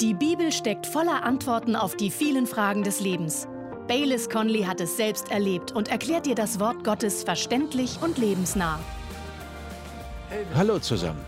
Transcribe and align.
Die 0.00 0.12
Bibel 0.12 0.52
steckt 0.52 0.86
voller 0.86 1.24
Antworten 1.24 1.74
auf 1.74 1.96
die 1.96 2.10
vielen 2.10 2.46
Fragen 2.46 2.82
des 2.82 3.00
Lebens. 3.00 3.48
Baylis 3.88 4.28
Conley 4.28 4.64
hat 4.64 4.78
es 4.82 4.98
selbst 4.98 5.30
erlebt 5.30 5.72
und 5.72 5.88
erklärt 5.88 6.26
dir 6.26 6.34
das 6.34 6.60
Wort 6.60 6.84
Gottes 6.84 7.24
verständlich 7.24 7.98
und 8.02 8.18
lebensnah. 8.18 8.78
Hallo 10.54 10.78
zusammen. 10.80 11.24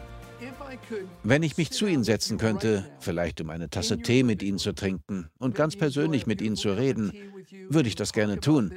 Wenn 1.22 1.42
ich 1.42 1.56
mich 1.56 1.70
zu 1.70 1.86
Ihnen 1.86 2.04
setzen 2.04 2.36
könnte, 2.36 2.84
vielleicht 3.00 3.40
um 3.40 3.48
eine 3.48 3.70
Tasse 3.70 4.00
Tee 4.00 4.22
mit 4.22 4.42
Ihnen 4.42 4.58
zu 4.58 4.74
trinken 4.74 5.30
und 5.38 5.54
ganz 5.54 5.74
persönlich 5.74 6.26
mit 6.26 6.42
Ihnen 6.42 6.56
zu 6.56 6.70
reden, 6.70 7.10
würde 7.70 7.88
ich 7.88 7.94
das 7.94 8.12
gerne 8.12 8.38
tun. 8.38 8.74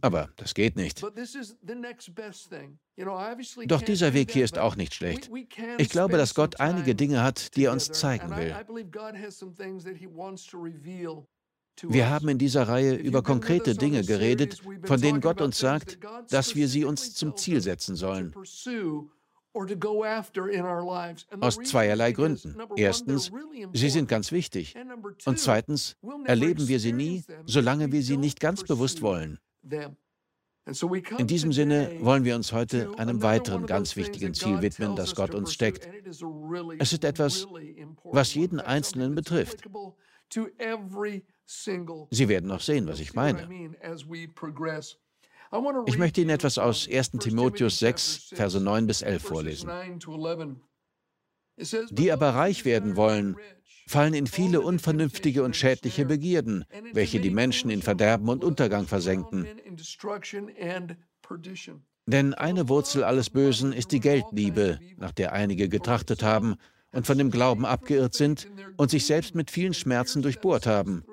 Aber 0.00 0.30
das 0.36 0.54
geht 0.54 0.76
nicht. 0.76 1.02
Doch 3.66 3.82
dieser 3.82 4.14
Weg 4.14 4.30
hier 4.30 4.44
ist 4.44 4.58
auch 4.58 4.76
nicht 4.76 4.94
schlecht. 4.94 5.30
Ich 5.78 5.88
glaube, 5.88 6.16
dass 6.16 6.34
Gott 6.34 6.60
einige 6.60 6.94
Dinge 6.94 7.22
hat, 7.22 7.56
die 7.56 7.64
er 7.64 7.72
uns 7.72 7.90
zeigen 7.92 8.30
will. 8.36 8.54
Wir 11.82 12.08
haben 12.08 12.28
in 12.28 12.38
dieser 12.38 12.68
Reihe 12.68 12.94
über 12.94 13.22
konkrete 13.22 13.74
Dinge 13.74 14.02
geredet, 14.02 14.62
von 14.84 15.00
denen 15.00 15.20
Gott 15.20 15.42
uns 15.42 15.58
sagt, 15.58 15.98
dass 16.30 16.54
wir 16.54 16.68
sie 16.68 16.84
uns 16.84 17.14
zum 17.14 17.36
Ziel 17.36 17.60
setzen 17.60 17.96
sollen. 17.96 18.34
Aus 21.40 21.58
zweierlei 21.64 22.12
Gründen. 22.12 22.56
Erstens, 22.76 23.32
sie 23.72 23.90
sind 23.90 24.08
ganz 24.08 24.30
wichtig. 24.32 24.74
Und 25.24 25.38
zweitens, 25.38 25.96
erleben 26.24 26.68
wir 26.68 26.78
sie 26.78 26.92
nie, 26.92 27.24
solange 27.46 27.90
wir 27.92 28.02
sie 28.02 28.16
nicht 28.16 28.40
ganz 28.40 28.64
bewusst 28.64 29.02
wollen. 29.02 29.38
In 31.18 31.26
diesem 31.28 31.52
Sinne 31.52 31.96
wollen 32.00 32.24
wir 32.24 32.34
uns 32.34 32.52
heute 32.52 32.90
einem 32.98 33.22
weiteren 33.22 33.66
ganz 33.66 33.94
wichtigen 33.94 34.34
Ziel 34.34 34.62
widmen, 34.62 34.96
das 34.96 35.14
Gott 35.14 35.32
uns 35.32 35.52
steckt. 35.52 35.88
Es 36.78 36.92
ist 36.92 37.04
etwas, 37.04 37.46
was 38.04 38.34
jeden 38.34 38.58
Einzelnen 38.58 39.14
betrifft. 39.14 39.64
Sie 42.10 42.28
werden 42.28 42.48
noch 42.48 42.60
sehen, 42.60 42.88
was 42.88 42.98
ich 42.98 43.14
meine. 43.14 43.48
Ich 45.86 45.98
möchte 45.98 46.20
Ihnen 46.20 46.30
etwas 46.30 46.58
aus 46.58 46.88
1 46.88 47.12
Timotheus 47.20 47.78
6, 47.78 48.30
Verse 48.34 48.60
9 48.60 48.86
bis 48.86 49.02
11 49.02 49.22
vorlesen. 49.22 49.70
Die 51.90 52.12
aber 52.12 52.30
reich 52.30 52.64
werden 52.64 52.96
wollen, 52.96 53.36
fallen 53.86 54.14
in 54.14 54.26
viele 54.26 54.60
unvernünftige 54.60 55.42
und 55.42 55.56
schädliche 55.56 56.04
Begierden, 56.04 56.64
welche 56.92 57.20
die 57.20 57.30
Menschen 57.30 57.70
in 57.70 57.82
Verderben 57.82 58.28
und 58.28 58.44
Untergang 58.44 58.86
versenken. 58.86 59.46
Denn 62.06 62.34
eine 62.34 62.68
Wurzel 62.68 63.04
alles 63.04 63.30
Bösen 63.30 63.72
ist 63.72 63.92
die 63.92 64.00
Geldliebe, 64.00 64.78
nach 64.96 65.12
der 65.12 65.32
einige 65.32 65.68
getrachtet 65.68 66.22
haben 66.22 66.56
und 66.92 67.06
von 67.06 67.18
dem 67.18 67.30
Glauben 67.30 67.64
abgeirrt 67.64 68.14
sind 68.14 68.48
und 68.76 68.90
sich 68.90 69.06
selbst 69.06 69.34
mit 69.34 69.50
vielen 69.50 69.74
Schmerzen 69.74 70.22
durchbohrt 70.22 70.66
haben. 70.66 71.04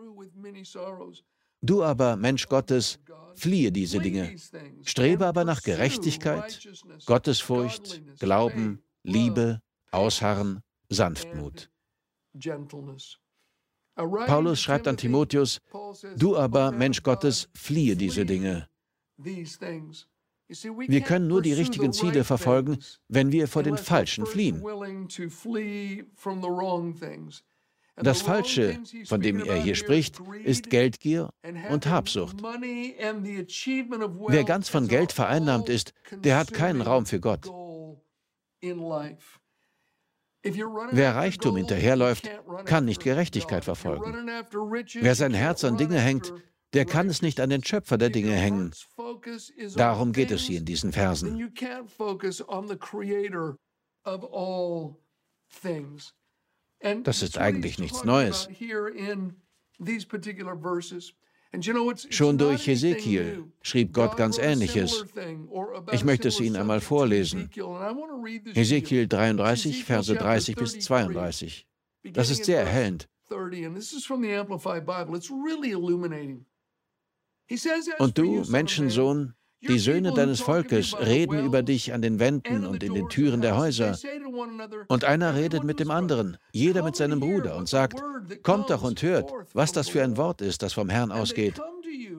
Du 1.61 1.81
aber, 1.81 2.17
Mensch 2.17 2.47
Gottes, 2.47 2.99
fliehe 3.35 3.71
diese 3.71 3.99
Dinge. 3.99 4.35
Strebe 4.83 5.25
aber 5.25 5.43
nach 5.45 5.61
Gerechtigkeit, 5.61 6.67
Gottesfurcht, 7.05 8.01
Glauben, 8.19 8.83
Liebe, 9.03 9.61
Ausharren, 9.91 10.61
Sanftmut. 10.89 11.69
Paulus 13.95 14.59
schreibt 14.59 14.87
an 14.87 14.97
Timotheus, 14.97 15.59
du 16.17 16.35
aber, 16.35 16.71
Mensch 16.71 17.03
Gottes, 17.03 17.49
fliehe 17.53 17.95
diese 17.95 18.25
Dinge. 18.25 18.67
Wir 19.17 21.01
können 21.01 21.27
nur 21.27 21.41
die 21.41 21.53
richtigen 21.53 21.93
Ziele 21.93 22.23
verfolgen, 22.23 22.77
wenn 23.07 23.31
wir 23.31 23.47
vor 23.47 23.63
den 23.63 23.77
Falschen 23.77 24.25
fliehen. 24.25 24.61
Das 27.95 28.21
Falsche, 28.21 28.79
von 29.05 29.21
dem 29.21 29.43
er 29.43 29.61
hier 29.61 29.75
spricht, 29.75 30.19
ist 30.43 30.69
Geldgier 30.69 31.29
und 31.69 31.85
Habsucht. 31.85 32.41
Wer 32.41 34.43
ganz 34.43 34.69
von 34.69 34.87
Geld 34.87 35.11
vereinnahmt 35.11 35.69
ist, 35.69 35.93
der 36.11 36.37
hat 36.37 36.53
keinen 36.53 36.81
Raum 36.81 37.05
für 37.05 37.19
Gott. 37.19 37.51
Wer 40.91 41.15
Reichtum 41.15 41.55
hinterherläuft, 41.55 42.29
kann 42.65 42.85
nicht 42.85 43.03
Gerechtigkeit 43.03 43.63
verfolgen. 43.63 44.27
Wer 44.95 45.15
sein 45.15 45.33
Herz 45.33 45.63
an 45.63 45.77
Dinge 45.77 45.99
hängt, 45.99 46.33
der 46.73 46.85
kann 46.85 47.07
es 47.07 47.21
nicht 47.21 47.39
an 47.39 47.49
den 47.49 47.63
Schöpfer 47.63 47.97
der 47.97 48.09
Dinge 48.09 48.33
hängen. 48.33 48.71
Darum 49.75 50.11
geht 50.11 50.31
es 50.31 50.41
hier 50.41 50.59
in 50.59 50.65
diesen 50.65 50.91
Versen. 50.91 51.53
Das 57.03 57.21
ist 57.21 57.37
eigentlich 57.37 57.79
nichts 57.79 58.03
Neues. 58.03 58.49
Schon 62.09 62.37
durch 62.37 62.67
Hesekiel 62.67 63.43
schrieb 63.61 63.93
Gott 63.93 64.17
ganz 64.17 64.37
Ähnliches. 64.37 65.05
Ich 65.91 66.03
möchte 66.03 66.29
es 66.29 66.39
Ihnen 66.39 66.55
einmal 66.55 66.81
vorlesen. 66.81 67.49
Hesekiel 68.53 69.07
33, 69.07 69.83
Verse 69.83 70.13
30 70.13 70.55
bis 70.55 70.79
32. 70.79 71.67
Das 72.03 72.31
ist 72.31 72.45
sehr 72.45 72.61
erhellend. 72.61 73.07
Und 77.99 78.17
du, 78.17 78.43
Menschensohn, 78.49 79.33
die 79.67 79.79
Söhne 79.79 80.13
deines 80.13 80.41
Volkes 80.41 80.95
reden 80.99 81.45
über 81.45 81.63
dich 81.63 81.93
an 81.93 82.01
den 82.01 82.19
Wänden 82.19 82.65
und 82.65 82.83
in 82.83 82.93
den 82.93 83.09
Türen 83.09 83.41
der 83.41 83.57
Häuser. 83.57 83.97
Und 84.87 85.03
einer 85.05 85.35
redet 85.35 85.63
mit 85.63 85.79
dem 85.79 85.91
anderen, 85.91 86.37
jeder 86.51 86.83
mit 86.83 86.95
seinem 86.95 87.19
Bruder, 87.19 87.55
und 87.55 87.69
sagt, 87.69 88.01
kommt 88.43 88.69
doch 88.69 88.83
und 88.83 89.01
hört, 89.01 89.31
was 89.53 89.71
das 89.71 89.89
für 89.89 90.03
ein 90.03 90.17
Wort 90.17 90.41
ist, 90.41 90.61
das 90.63 90.73
vom 90.73 90.89
Herrn 90.89 91.11
ausgeht. 91.11 91.59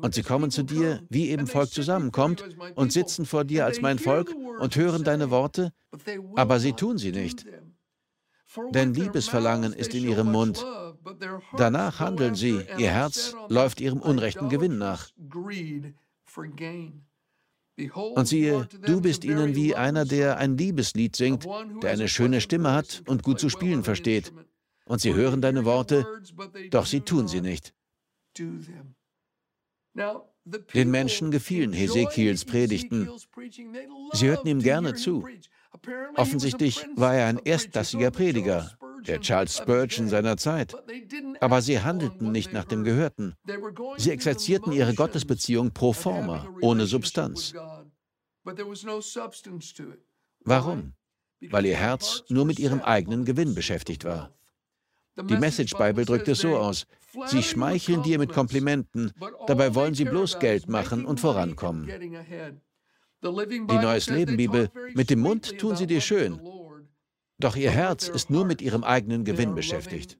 Und 0.00 0.14
sie 0.14 0.22
kommen 0.22 0.50
zu 0.50 0.62
dir, 0.62 1.00
wie 1.08 1.30
eben 1.30 1.46
Volk 1.46 1.70
zusammenkommt, 1.70 2.44
und 2.74 2.92
sitzen 2.92 3.26
vor 3.26 3.44
dir 3.44 3.64
als 3.64 3.80
mein 3.80 3.98
Volk 3.98 4.34
und 4.60 4.76
hören 4.76 5.04
deine 5.04 5.30
Worte, 5.30 5.72
aber 6.36 6.60
sie 6.60 6.72
tun 6.72 6.98
sie 6.98 7.12
nicht. 7.12 7.46
Denn 8.70 8.94
Liebesverlangen 8.94 9.72
ist 9.72 9.94
in 9.94 10.04
ihrem 10.04 10.30
Mund. 10.30 10.64
Danach 11.56 12.00
handeln 12.00 12.34
sie, 12.34 12.60
ihr 12.78 12.90
Herz 12.90 13.34
läuft 13.48 13.80
ihrem 13.80 14.00
unrechten 14.00 14.48
Gewinn 14.48 14.78
nach. 14.78 15.10
Und 17.94 18.26
siehe, 18.26 18.68
du 18.86 19.00
bist 19.00 19.24
ihnen 19.24 19.56
wie 19.56 19.74
einer, 19.74 20.04
der 20.04 20.38
ein 20.38 20.56
Liebeslied 20.56 21.16
singt, 21.16 21.44
der 21.82 21.90
eine 21.90 22.08
schöne 22.08 22.40
Stimme 22.40 22.72
hat 22.72 23.02
und 23.06 23.22
gut 23.22 23.40
zu 23.40 23.48
spielen 23.48 23.82
versteht. 23.82 24.32
Und 24.86 25.00
sie 25.00 25.14
hören 25.14 25.40
deine 25.40 25.64
Worte, 25.64 26.06
doch 26.70 26.86
sie 26.86 27.00
tun 27.00 27.26
sie 27.26 27.40
nicht. 27.40 27.74
Den 30.74 30.90
Menschen 30.90 31.30
gefielen 31.30 31.72
Hesekiels 31.72 32.44
Predigten. 32.44 33.10
Sie 34.12 34.28
hörten 34.28 34.48
ihm 34.48 34.60
gerne 34.60 34.94
zu. 34.94 35.26
Offensichtlich 36.14 36.86
war 36.94 37.14
er 37.14 37.26
ein 37.26 37.38
erstklassiger 37.38 38.10
Prediger, 38.10 38.78
der 39.06 39.20
Charles 39.20 39.56
Spurgeon 39.56 40.08
seiner 40.08 40.36
Zeit. 40.36 40.74
Aber 41.40 41.62
sie 41.62 41.80
handelten 41.80 42.32
nicht 42.32 42.52
nach 42.52 42.64
dem 42.64 42.84
Gehörten. 42.84 43.34
Sie 43.96 44.10
exerzierten 44.10 44.72
ihre 44.72 44.94
Gottesbeziehung 44.94 45.72
pro 45.72 45.92
forma, 45.92 46.48
ohne 46.60 46.86
Substanz. 46.86 47.54
Warum? 50.40 50.92
Weil 51.40 51.66
ihr 51.66 51.76
Herz 51.76 52.24
nur 52.28 52.44
mit 52.44 52.58
ihrem 52.58 52.80
eigenen 52.80 53.24
Gewinn 53.24 53.54
beschäftigt 53.54 54.04
war. 54.04 54.32
Die 55.16 55.36
Message 55.36 55.74
Bible 55.76 56.04
drückt 56.04 56.28
es 56.28 56.40
so 56.40 56.56
aus. 56.56 56.86
Sie 57.26 57.42
schmeicheln 57.42 58.02
dir 58.02 58.18
mit 58.18 58.32
Komplimenten, 58.32 59.12
dabei 59.46 59.74
wollen 59.74 59.94
sie 59.94 60.04
bloß 60.04 60.40
Geld 60.40 60.68
machen 60.68 61.04
und 61.04 61.20
vorankommen. 61.20 61.88
Die 63.22 63.78
Neues 63.78 64.10
Leben 64.10 64.36
Bibel, 64.36 64.70
mit 64.94 65.10
dem 65.10 65.20
Mund 65.20 65.58
tun 65.58 65.76
sie 65.76 65.86
dir 65.86 66.00
schön, 66.00 66.40
doch 67.44 67.56
ihr 67.56 67.70
Herz 67.70 68.08
ist 68.08 68.30
nur 68.30 68.44
mit 68.44 68.62
ihrem 68.62 68.84
eigenen 68.84 69.24
Gewinn 69.24 69.54
beschäftigt. 69.54 70.18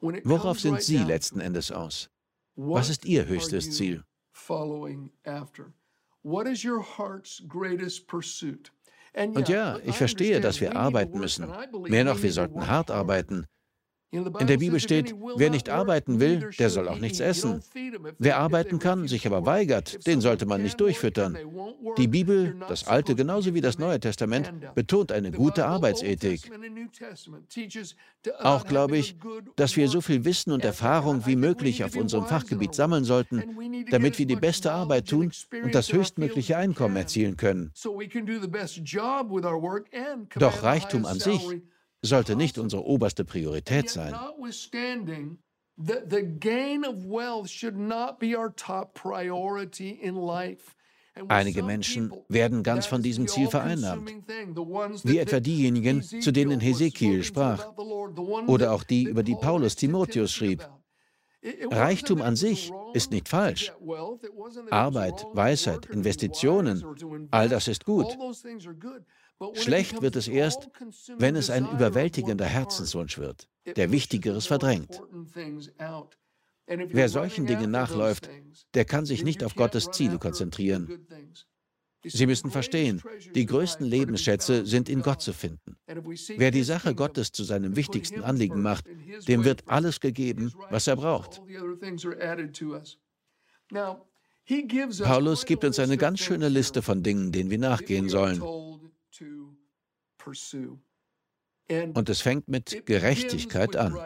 Worauf 0.00 0.60
sind 0.60 0.82
Sie 0.82 0.98
letzten 0.98 1.40
Endes 1.40 1.72
aus? 1.72 2.10
Was 2.56 2.88
ist 2.88 3.04
Ihr 3.04 3.26
höchstes 3.26 3.70
Ziel? 3.72 4.04
Und 9.14 9.48
ja, 9.48 9.78
ich 9.84 9.96
verstehe, 9.96 10.40
dass 10.40 10.60
wir 10.60 10.76
arbeiten 10.76 11.18
müssen. 11.18 11.50
Mehr 11.88 12.04
noch, 12.04 12.22
wir 12.22 12.32
sollten 12.32 12.66
hart 12.66 12.90
arbeiten. 12.90 13.46
In 14.10 14.46
der 14.46 14.56
Bibel 14.56 14.80
steht, 14.80 15.14
wer 15.36 15.50
nicht 15.50 15.68
arbeiten 15.68 16.18
will, 16.18 16.48
der 16.58 16.70
soll 16.70 16.88
auch 16.88 16.98
nichts 16.98 17.20
essen. 17.20 17.60
Wer 18.18 18.38
arbeiten 18.38 18.78
kann, 18.78 19.06
sich 19.06 19.26
aber 19.26 19.44
weigert, 19.44 20.06
den 20.06 20.22
sollte 20.22 20.46
man 20.46 20.62
nicht 20.62 20.80
durchfüttern. 20.80 21.36
Die 21.98 22.08
Bibel, 22.08 22.56
das 22.68 22.86
Alte 22.86 23.14
genauso 23.14 23.52
wie 23.52 23.60
das 23.60 23.78
Neue 23.78 24.00
Testament, 24.00 24.50
betont 24.74 25.12
eine 25.12 25.30
gute 25.30 25.66
Arbeitsethik. 25.66 26.50
Auch 28.40 28.64
glaube 28.64 28.96
ich, 28.96 29.16
dass 29.56 29.76
wir 29.76 29.88
so 29.88 30.00
viel 30.00 30.24
Wissen 30.24 30.52
und 30.52 30.64
Erfahrung 30.64 31.26
wie 31.26 31.36
möglich 31.36 31.84
auf 31.84 31.94
unserem 31.94 32.24
Fachgebiet 32.24 32.74
sammeln 32.74 33.04
sollten, 33.04 33.42
damit 33.90 34.18
wir 34.18 34.26
die 34.26 34.36
beste 34.36 34.72
Arbeit 34.72 35.08
tun 35.08 35.30
und 35.62 35.74
das 35.74 35.92
höchstmögliche 35.92 36.56
Einkommen 36.56 36.96
erzielen 36.96 37.36
können. 37.36 37.72
Doch 40.38 40.62
Reichtum 40.62 41.04
an 41.04 41.18
sich 41.20 41.62
sollte 42.02 42.36
nicht 42.36 42.58
unsere 42.58 42.84
oberste 42.84 43.24
Priorität 43.24 43.90
sein. 43.90 44.14
Einige 51.28 51.62
Menschen 51.62 52.12
werden 52.28 52.62
ganz 52.62 52.86
von 52.86 53.02
diesem 53.02 53.26
Ziel 53.26 53.48
vereinnahmt, 53.48 54.12
wie 55.04 55.18
etwa 55.18 55.40
diejenigen, 55.40 56.02
zu 56.02 56.30
denen 56.32 56.60
Hesekiel 56.60 57.24
sprach, 57.24 57.72
oder 58.46 58.72
auch 58.72 58.84
die, 58.84 59.04
über 59.04 59.22
die 59.22 59.34
Paulus 59.34 59.74
Timotheus 59.74 60.32
schrieb. 60.32 60.68
Reichtum 61.70 62.20
an 62.20 62.36
sich 62.36 62.72
ist 62.94 63.10
nicht 63.10 63.28
falsch. 63.28 63.72
Arbeit, 64.70 65.24
Weisheit, 65.32 65.86
Investitionen, 65.86 66.84
all 67.30 67.48
das 67.48 67.68
ist 67.68 67.84
gut. 67.84 68.06
Schlecht 69.54 70.02
wird 70.02 70.16
es 70.16 70.28
erst, 70.28 70.68
wenn 71.16 71.36
es 71.36 71.50
ein 71.50 71.70
überwältigender 71.70 72.46
Herzenswunsch 72.46 73.18
wird, 73.18 73.48
der 73.76 73.92
Wichtigeres 73.92 74.46
verdrängt. 74.46 75.00
Wer 76.66 77.08
solchen 77.08 77.46
Dingen 77.46 77.70
nachläuft, 77.70 78.28
der 78.74 78.84
kann 78.84 79.06
sich 79.06 79.24
nicht 79.24 79.42
auf 79.42 79.54
Gottes 79.54 79.90
Ziele 79.90 80.18
konzentrieren. 80.18 81.06
Sie 82.04 82.26
müssen 82.26 82.50
verstehen, 82.50 83.02
die 83.34 83.46
größten 83.46 83.84
Lebensschätze 83.84 84.64
sind 84.64 84.88
in 84.88 85.02
Gott 85.02 85.20
zu 85.20 85.32
finden. 85.32 85.76
Wer 86.36 86.50
die 86.50 86.62
Sache 86.62 86.94
Gottes 86.94 87.32
zu 87.32 87.42
seinem 87.42 87.74
wichtigsten 87.74 88.22
Anliegen 88.22 88.62
macht, 88.62 88.84
dem 89.26 89.44
wird 89.44 89.64
alles 89.66 89.98
gegeben, 90.00 90.52
was 90.70 90.86
er 90.86 90.96
braucht. 90.96 91.42
Paulus 95.02 95.44
gibt 95.44 95.64
uns 95.64 95.78
eine 95.78 95.96
ganz 95.96 96.20
schöne 96.20 96.48
Liste 96.48 96.82
von 96.82 97.02
Dingen, 97.02 97.32
denen 97.32 97.50
wir 97.50 97.58
nachgehen 97.58 98.08
sollen. 98.08 98.42
Und 101.94 102.08
es 102.08 102.20
fängt 102.20 102.48
mit 102.48 102.86
Gerechtigkeit 102.86 103.76
an. 103.76 103.96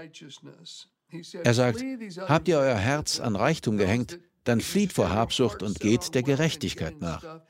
Er 1.45 1.55
sagt, 1.55 1.85
habt 2.21 2.49
ihr 2.49 2.59
euer 2.59 2.77
Herz 2.77 3.21
an 3.21 3.37
Reichtum 3.37 3.77
gehängt, 3.77 4.19
dann 4.45 4.61
flieht 4.61 4.93
vor 4.93 5.11
Habsucht 5.11 5.63
und 5.63 5.79
geht 5.79 6.15
der 6.15 6.23
Gerechtigkeit 6.23 7.01
nach. 7.01 7.43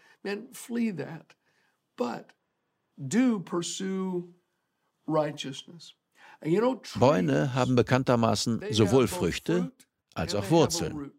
Bäume 6.99 7.55
haben 7.55 7.76
bekanntermaßen 7.76 8.65
sowohl 8.70 9.08
Früchte 9.08 9.73
als 10.15 10.35
auch 10.35 10.50
Wurzeln. 10.50 11.12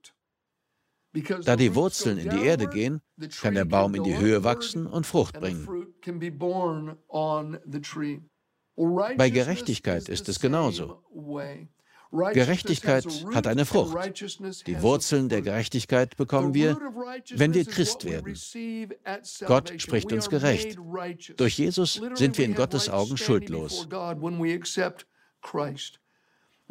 Da 1.45 1.55
die 1.55 1.75
Wurzeln 1.75 2.17
in 2.17 2.29
die 2.29 2.45
Erde 2.45 2.67
gehen, 2.67 3.01
kann 3.41 3.53
der 3.53 3.65
Baum 3.65 3.93
in 3.95 4.03
die 4.03 4.17
Höhe 4.17 4.43
wachsen 4.43 4.87
und 4.87 5.05
Frucht 5.05 5.39
bringen. 5.39 5.67
Bei 9.17 9.29
Gerechtigkeit 9.29 10.09
ist 10.09 10.27
es 10.29 10.39
genauso. 10.39 11.03
Gerechtigkeit 12.11 13.05
hat 13.33 13.47
eine 13.47 13.65
Frucht. 13.65 13.95
Die 14.67 14.81
Wurzeln 14.81 15.29
der 15.29 15.41
Gerechtigkeit 15.41 16.15
bekommen 16.15 16.53
wir, 16.53 16.77
wenn 17.35 17.53
wir 17.53 17.65
Christ 17.65 18.05
werden. 18.05 18.35
Gott 19.45 19.73
spricht 19.77 20.11
uns 20.13 20.29
gerecht. 20.29 20.77
Durch 21.37 21.57
Jesus 21.57 22.01
sind 22.13 22.37
wir 22.37 22.45
in 22.45 22.55
Gottes 22.55 22.89
Augen 22.89 23.17
schuldlos. 23.17 23.87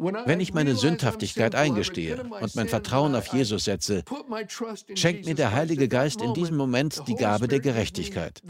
Wenn 0.03 0.41
ich 0.41 0.53
meine 0.53 0.75
Sündhaftigkeit 0.75 1.55
eingestehe 1.55 2.23
und 2.23 2.57
mein 2.57 2.69
Vertrauen 2.69 3.15
auf 3.15 3.27
Jesus 3.29 3.65
setze, 3.65 4.03
schenkt 4.95 5.27
mir 5.27 5.35
der 5.35 5.53
Heilige 5.53 5.89
Geist 5.89 6.21
in 6.21 6.35
diesem 6.35 6.57
Moment 6.57 7.03
die 7.07 7.15
Gabe 7.15 7.47
der 7.49 7.61
Gerechtigkeit. 7.61 8.43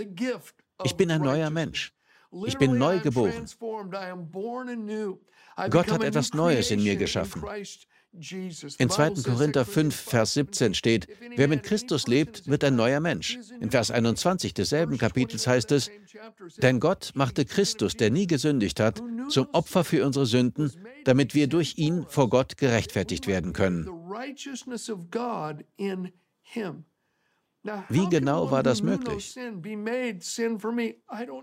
Ich 0.84 0.96
bin 0.96 1.10
ein 1.10 1.20
neuer 1.20 1.50
Mensch. 1.50 1.92
Ich 2.46 2.56
bin 2.56 2.78
neu 2.78 3.00
geboren. 3.00 3.46
Gott 5.70 5.90
hat 5.90 6.02
etwas 6.02 6.32
Neues 6.32 6.70
in 6.70 6.82
mir 6.82 6.96
geschaffen. 6.96 7.42
In 8.14 8.90
2. 8.90 9.22
Korinther 9.24 9.64
5, 9.64 9.94
Vers 9.94 10.34
17 10.34 10.74
steht, 10.74 11.08
wer 11.34 11.48
mit 11.48 11.62
Christus 11.62 12.06
lebt, 12.06 12.46
wird 12.46 12.62
ein 12.62 12.76
neuer 12.76 13.00
Mensch. 13.00 13.38
In 13.58 13.70
Vers 13.70 13.90
21 13.90 14.52
desselben 14.52 14.98
Kapitels 14.98 15.46
heißt 15.46 15.72
es, 15.72 15.90
denn 16.58 16.78
Gott 16.78 17.12
machte 17.14 17.46
Christus, 17.46 17.96
der 17.96 18.10
nie 18.10 18.26
gesündigt 18.26 18.80
hat, 18.80 19.02
zum 19.28 19.48
Opfer 19.52 19.82
für 19.82 20.04
unsere 20.04 20.26
Sünden, 20.26 20.70
damit 21.04 21.34
wir 21.34 21.46
durch 21.46 21.78
ihn 21.78 22.04
vor 22.06 22.28
Gott 22.28 22.58
gerechtfertigt 22.58 23.26
werden 23.26 23.54
können. 23.54 23.86
Wie 27.88 28.08
genau 28.10 28.50
war 28.50 28.62
das 28.62 28.82
möglich? 28.82 29.34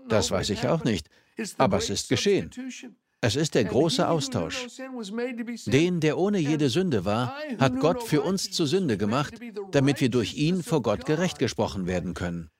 Das 0.08 0.30
weiß 0.30 0.50
ich 0.50 0.68
auch 0.68 0.84
nicht, 0.84 1.10
aber 1.58 1.78
es 1.78 1.90
ist 1.90 2.08
geschehen. 2.08 2.50
Es 3.22 3.36
ist 3.36 3.54
der 3.54 3.64
große 3.64 4.08
Austausch. 4.08 4.66
Den, 5.66 6.00
der 6.00 6.16
ohne 6.16 6.38
jede 6.38 6.70
Sünde 6.70 7.04
war, 7.04 7.36
hat 7.58 7.78
Gott 7.78 8.02
für 8.02 8.22
uns 8.22 8.50
zur 8.50 8.66
Sünde 8.66 8.96
gemacht, 8.96 9.34
damit 9.72 10.00
wir 10.00 10.08
durch 10.08 10.34
ihn 10.34 10.62
vor 10.62 10.82
Gott 10.82 11.04
gerecht 11.04 11.38
gesprochen 11.38 11.86
werden 11.86 12.14
können. 12.14 12.50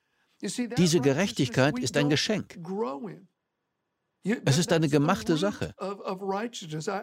Diese 0.43 1.01
Gerechtigkeit 1.01 1.79
ist 1.79 1.97
ein 1.97 2.11
Geschenk. 2.11 2.59
Es 4.45 4.59
ist 4.59 4.73
eine 4.73 4.89
gemachte 4.89 5.37
Sache. 5.39 5.75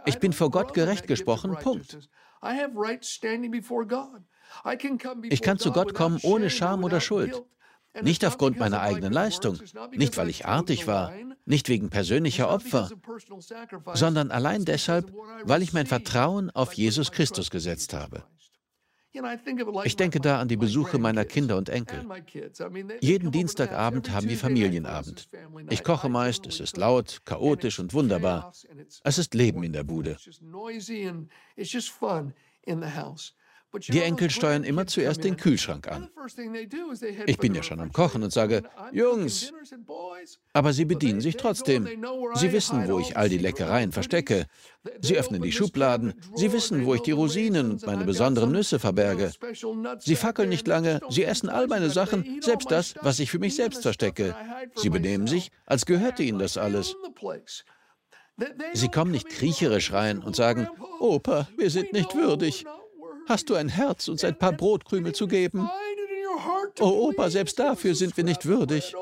Ich 0.06 0.20
bin 0.20 0.34
vor 0.34 0.52
Gott 0.52 0.74
gerecht 0.74 1.08
gesprochen, 1.08 1.56
Punkt. 1.60 1.98
Ich 5.30 5.42
kann 5.42 5.58
zu 5.58 5.72
Gott 5.72 5.94
kommen 5.96 6.20
ohne 6.22 6.50
Scham 6.52 6.84
oder 6.84 7.02
Schuld. 7.02 7.44
Nicht 8.02 8.24
aufgrund 8.26 8.60
meiner 8.60 8.82
eigenen 8.82 9.12
Leistung, 9.12 9.58
nicht 9.92 10.18
weil 10.18 10.30
ich 10.30 10.46
artig 10.46 10.88
war, 10.88 11.14
nicht 11.46 11.70
wegen 11.70 11.90
persönlicher 11.90 12.50
Opfer, 12.50 12.90
sondern 13.94 14.32
allein 14.32 14.66
deshalb, 14.66 15.12
weil 15.44 15.62
ich 15.62 15.74
mein 15.74 15.88
Vertrauen 15.88 16.50
auf 16.52 16.74
Jesus 16.74 17.12
Christus 17.12 17.50
gesetzt 17.50 17.94
habe. 17.94 18.24
Ich 19.84 19.96
denke 19.96 20.20
da 20.20 20.40
an 20.40 20.48
die 20.48 20.58
Besuche 20.58 21.00
meiner 21.00 21.26
Kinder 21.26 21.58
und 21.58 21.70
Enkel. 21.70 22.06
Jeden 23.02 23.32
Dienstagabend 23.32 24.12
haben 24.12 24.30
wir 24.30 24.38
Familienabend. 24.38 25.30
Ich 25.70 25.84
koche 25.84 26.10
meist, 26.10 26.46
es 26.46 26.60
ist 26.60 26.78
laut, 26.78 27.22
chaotisch 27.26 27.80
und 27.80 27.94
wunderbar. 27.94 28.54
Es 29.04 29.18
ist 29.18 29.34
Leben 29.34 29.64
in 29.64 29.74
der 29.74 29.84
Bude. 29.84 30.18
Die 33.90 34.02
Enkel 34.02 34.30
steuern 34.30 34.64
immer 34.64 34.88
zuerst 34.88 35.24
den 35.24 35.38
Kühlschrank 35.38 35.88
an. 35.88 36.10
Ich 37.26 37.38
bin 37.38 37.54
ja 37.54 37.64
schon 37.64 37.80
am 37.80 37.92
Kochen 37.92 38.24
und 38.24 38.32
sage, 38.32 38.64
Jungs, 38.94 39.52
aber 40.54 40.74
sie 40.74 40.86
bedienen 40.86 41.22
sich 41.22 41.36
trotzdem. 41.36 41.88
Sie 42.36 42.52
wissen, 42.52 42.88
wo 42.90 43.00
ich 43.00 43.18
all 43.18 43.30
die 43.30 43.38
Leckereien 43.38 43.92
verstecke. 43.92 44.46
Sie 45.02 45.18
öffnen 45.18 45.42
die 45.42 45.52
Schubladen. 45.52 46.14
Sie 46.36 46.52
wissen, 46.54 46.86
wo 46.86 46.96
ich 46.96 47.02
die 47.02 47.12
Rosinen 47.12 47.72
und 47.72 47.86
meine 47.86 48.06
besonderen 48.06 48.52
Nüsse 48.52 48.80
verberge. 48.80 49.32
Sie 50.00 50.16
fackeln 50.16 50.50
nicht 50.50 50.68
lange. 50.68 51.02
Sie 51.10 51.24
essen 51.24 51.50
all 51.50 51.68
meine 51.68 51.90
Sachen, 51.90 52.42
selbst 52.42 52.72
das, 52.72 52.96
was 53.02 53.20
ich 53.20 53.30
für 53.30 53.40
mich 53.40 53.56
selbst 53.56 53.82
verstecke. 53.82 54.36
Sie 54.76 54.90
benehmen 54.90 55.28
sich, 55.28 55.52
als 55.66 55.86
gehörte 55.86 56.24
ihnen 56.24 56.40
das 56.40 56.58
alles. 56.58 56.96
Sie 58.74 58.90
kommen 58.90 59.12
nicht 59.12 59.30
kriecherisch 59.30 59.92
rein 59.92 60.20
und 60.20 60.36
sagen, 60.36 60.70
Opa, 61.00 61.48
wir 61.58 61.70
sind 61.70 61.92
nicht 61.92 62.16
würdig. 62.16 62.66
Hast 63.28 63.50
du 63.50 63.56
ein 63.56 63.70
Herz, 63.70 64.08
uns 64.08 64.24
ein 64.24 64.38
paar 64.38 64.54
Brotkrümel 64.54 65.14
zu 65.14 65.28
geben? 65.28 65.70
Oh 66.80 67.10
Opa, 67.10 67.30
selbst 67.30 67.60
dafür 67.60 67.96
sind 67.96 68.16
wir 68.16 68.24
nicht 68.24 68.46
würdig. 68.46 68.96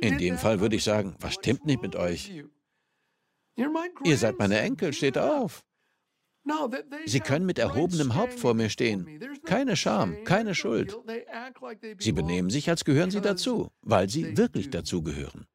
In 0.00 0.18
dem 0.18 0.38
Fall 0.38 0.60
würde 0.60 0.76
ich 0.76 0.84
sagen, 0.84 1.16
was 1.20 1.34
stimmt 1.34 1.64
nicht 1.64 1.82
mit 1.82 1.96
euch? 1.96 2.44
Ihr 4.04 4.16
seid 4.16 4.38
meine 4.38 4.58
Enkel, 4.60 4.92
steht 4.92 5.18
auf. 5.18 5.64
Sie 7.06 7.20
können 7.20 7.46
mit 7.46 7.58
erhobenem 7.58 8.14
Haupt 8.14 8.34
vor 8.34 8.54
mir 8.54 8.70
stehen. 8.70 9.20
Keine 9.44 9.76
Scham, 9.76 10.24
keine 10.24 10.54
Schuld. 10.54 10.96
Sie 11.98 12.12
benehmen 12.12 12.50
sich, 12.50 12.68
als 12.70 12.84
gehören 12.84 13.10
sie 13.10 13.20
dazu, 13.20 13.70
weil 13.82 14.08
sie 14.08 14.36
wirklich 14.36 14.70
dazugehören. 14.70 15.46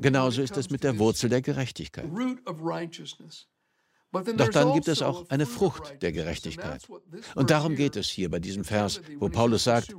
Genauso 0.00 0.42
ist 0.42 0.56
es 0.56 0.70
mit 0.70 0.84
der 0.84 0.98
Wurzel 0.98 1.30
der 1.30 1.42
Gerechtigkeit. 1.42 2.06
Doch 4.36 4.48
dann 4.48 4.72
gibt 4.72 4.88
es 4.88 5.02
auch 5.02 5.28
eine 5.28 5.46
Frucht 5.46 6.02
der 6.02 6.12
Gerechtigkeit. 6.12 6.86
Und 7.34 7.50
darum 7.50 7.74
geht 7.74 7.96
es 7.96 8.08
hier 8.08 8.30
bei 8.30 8.38
diesem 8.38 8.64
Vers, 8.64 9.00
wo 9.18 9.28
Paulus 9.28 9.64
sagt, 9.64 9.94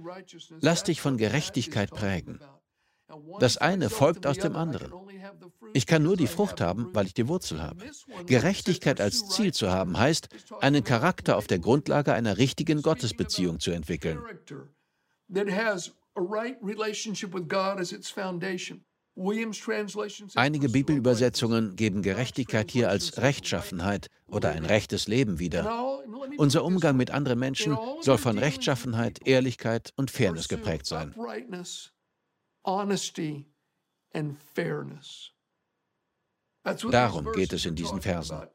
lass 0.61 0.83
dich 0.83 1.01
von 1.01 1.17
Gerechtigkeit 1.17 1.91
prägen. 1.91 2.39
Das 3.39 3.57
eine 3.57 3.89
folgt 3.89 4.25
aus 4.25 4.37
dem 4.37 4.55
anderen. 4.55 4.91
Ich 5.73 5.85
kann 5.85 6.03
nur 6.03 6.17
die 6.17 6.27
Frucht 6.27 6.61
haben, 6.61 6.89
weil 6.93 7.05
ich 7.05 7.13
die 7.13 7.27
Wurzel 7.27 7.61
habe. 7.61 7.85
Gerechtigkeit 8.25 8.99
als 8.99 9.29
Ziel 9.29 9.53
zu 9.53 9.69
haben, 9.69 9.97
heißt, 9.97 10.29
einen 10.61 10.83
Charakter 10.83 11.37
auf 11.37 11.47
der 11.47 11.59
Grundlage 11.59 12.13
einer 12.13 12.37
richtigen 12.37 12.81
Gottesbeziehung 12.81 13.59
zu 13.59 13.71
entwickeln. 13.71 14.19
Einige 20.35 20.69
Bibelübersetzungen 20.69 21.75
geben 21.75 22.01
Gerechtigkeit 22.01 22.69
hier 22.69 22.89
als 22.89 23.17
Rechtschaffenheit 23.17 24.07
oder 24.27 24.51
ein 24.51 24.65
rechtes 24.65 25.07
Leben 25.07 25.39
wieder. 25.39 26.03
Unser 26.37 26.65
Umgang 26.65 26.97
mit 26.97 27.11
anderen 27.11 27.39
Menschen 27.39 27.77
soll 28.01 28.17
von 28.17 28.37
Rechtschaffenheit, 28.37 29.25
Ehrlichkeit 29.25 29.93
und 29.95 30.11
Fairness 30.11 30.49
geprägt 30.49 30.85
sein. 30.85 31.15
Darum 36.91 37.31
geht 37.31 37.53
es 37.53 37.65
in 37.65 37.75
diesen 37.75 38.01
Versen. 38.01 38.47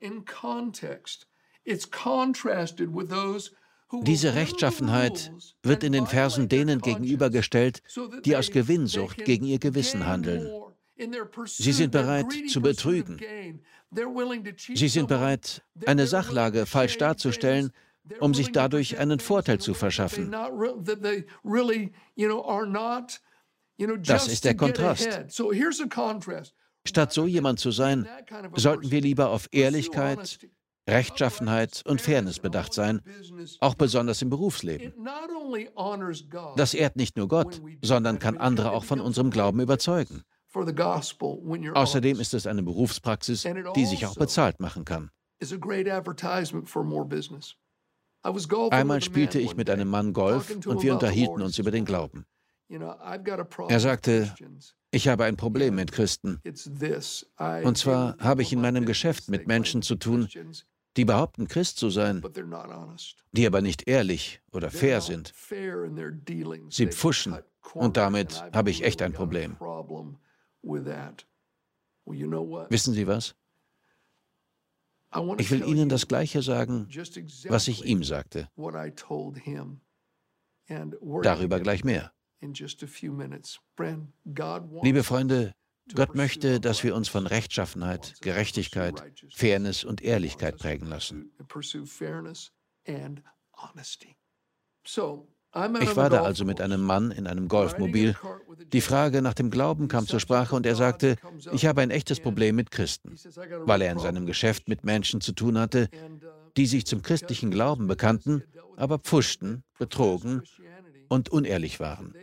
Diese 4.02 4.34
Rechtschaffenheit 4.34 5.32
wird 5.62 5.84
in 5.84 5.92
den 5.92 6.06
Versen 6.06 6.48
denen 6.48 6.80
gegenübergestellt, 6.80 7.82
die 8.24 8.36
aus 8.36 8.50
Gewinnsucht 8.50 9.24
gegen 9.24 9.44
ihr 9.46 9.58
Gewissen 9.58 10.06
handeln. 10.06 10.48
Sie 11.46 11.72
sind 11.72 11.92
bereit 11.92 12.32
zu 12.48 12.60
betrügen. 12.60 13.20
Sie 14.74 14.88
sind 14.88 15.08
bereit, 15.08 15.62
eine 15.86 16.06
Sachlage 16.06 16.66
falsch 16.66 16.98
darzustellen, 16.98 17.72
um 18.20 18.34
sich 18.34 18.52
dadurch 18.52 18.98
einen 18.98 19.18
Vorteil 19.18 19.58
zu 19.58 19.74
verschaffen. 19.74 20.30
Das 24.02 24.28
ist 24.28 24.44
der 24.44 24.56
Kontrast. 24.56 25.08
Statt 26.86 27.12
so 27.12 27.26
jemand 27.26 27.58
zu 27.60 27.70
sein, 27.70 28.08
sollten 28.54 28.90
wir 28.90 29.00
lieber 29.00 29.30
auf 29.30 29.48
Ehrlichkeit, 29.52 30.38
Rechtschaffenheit 30.90 31.82
und 31.86 32.00
Fairness 32.00 32.38
bedacht 32.38 32.74
sein, 32.74 33.00
auch 33.60 33.74
besonders 33.74 34.22
im 34.22 34.30
Berufsleben. 34.30 34.92
Das 36.56 36.74
ehrt 36.74 36.96
nicht 36.96 37.16
nur 37.16 37.28
Gott, 37.28 37.60
sondern 37.82 38.18
kann 38.18 38.36
andere 38.36 38.72
auch 38.72 38.84
von 38.84 39.00
unserem 39.00 39.30
Glauben 39.30 39.60
überzeugen. 39.60 40.22
Außerdem 41.74 42.20
ist 42.20 42.34
es 42.34 42.46
eine 42.46 42.62
Berufspraxis, 42.62 43.46
die 43.76 43.86
sich 43.86 44.06
auch 44.06 44.16
bezahlt 44.16 44.60
machen 44.60 44.84
kann. 44.84 45.10
Einmal 48.70 49.00
spielte 49.00 49.40
ich 49.40 49.56
mit 49.56 49.70
einem 49.70 49.88
Mann 49.88 50.12
Golf 50.12 50.66
und 50.66 50.82
wir 50.82 50.92
unterhielten 50.92 51.40
uns 51.42 51.58
über 51.58 51.70
den 51.70 51.84
Glauben. 51.84 52.26
Er 53.68 53.80
sagte, 53.80 54.32
ich 54.92 55.08
habe 55.08 55.24
ein 55.24 55.36
Problem 55.36 55.74
mit 55.74 55.90
Christen. 55.92 56.40
Und 57.64 57.78
zwar 57.78 58.16
habe 58.18 58.42
ich 58.42 58.52
in 58.52 58.60
meinem 58.60 58.84
Geschäft 58.84 59.28
mit 59.28 59.46
Menschen 59.46 59.82
zu 59.82 59.96
tun, 59.96 60.28
die 60.96 61.04
behaupten, 61.04 61.46
Christ 61.48 61.78
zu 61.78 61.90
sein, 61.90 62.22
die 63.32 63.46
aber 63.46 63.60
nicht 63.62 63.86
ehrlich 63.88 64.40
oder 64.52 64.70
fair 64.70 65.00
sind. 65.00 65.32
Sie 66.70 66.86
pfuschen 66.88 67.36
und 67.74 67.96
damit 67.96 68.42
habe 68.52 68.70
ich 68.70 68.82
echt 68.82 69.00
ein 69.02 69.12
Problem. 69.12 69.56
Wissen 72.70 72.94
Sie 72.94 73.06
was? 73.06 73.34
Ich 75.38 75.50
will 75.50 75.64
Ihnen 75.66 75.88
das 75.88 76.06
Gleiche 76.06 76.42
sagen, 76.42 76.86
was 77.48 77.68
ich 77.68 77.84
ihm 77.84 78.04
sagte. 78.04 78.48
Darüber 81.22 81.60
gleich 81.60 81.82
mehr. 81.84 82.12
Liebe 84.82 85.02
Freunde, 85.02 85.54
Gott 85.94 86.14
möchte, 86.14 86.60
dass 86.60 86.82
wir 86.84 86.94
uns 86.94 87.08
von 87.08 87.26
Rechtschaffenheit, 87.26 88.14
Gerechtigkeit, 88.20 89.02
Fairness 89.30 89.84
und 89.84 90.02
Ehrlichkeit 90.02 90.58
prägen 90.58 90.88
lassen. 90.88 91.32
Ich 95.80 95.96
war 95.96 96.10
da 96.10 96.22
also 96.22 96.44
mit 96.44 96.60
einem 96.60 96.82
Mann 96.82 97.10
in 97.10 97.26
einem 97.26 97.48
Golfmobil. 97.48 98.16
Die 98.72 98.80
Frage 98.80 99.20
nach 99.20 99.34
dem 99.34 99.50
Glauben 99.50 99.88
kam 99.88 100.06
zur 100.06 100.20
Sprache 100.20 100.54
und 100.54 100.64
er 100.64 100.76
sagte, 100.76 101.16
ich 101.52 101.66
habe 101.66 101.80
ein 101.80 101.90
echtes 101.90 102.20
Problem 102.20 102.54
mit 102.54 102.70
Christen, 102.70 103.16
weil 103.64 103.82
er 103.82 103.90
in 103.92 103.98
seinem 103.98 104.26
Geschäft 104.26 104.68
mit 104.68 104.84
Menschen 104.84 105.20
zu 105.20 105.32
tun 105.32 105.58
hatte, 105.58 105.88
die 106.56 106.66
sich 106.66 106.86
zum 106.86 107.02
christlichen 107.02 107.50
Glauben 107.50 107.88
bekannten, 107.88 108.44
aber 108.76 108.98
pfuschten, 108.98 109.64
betrogen 109.78 110.42
und 111.08 111.30
unehrlich 111.30 111.80
waren. 111.80 112.14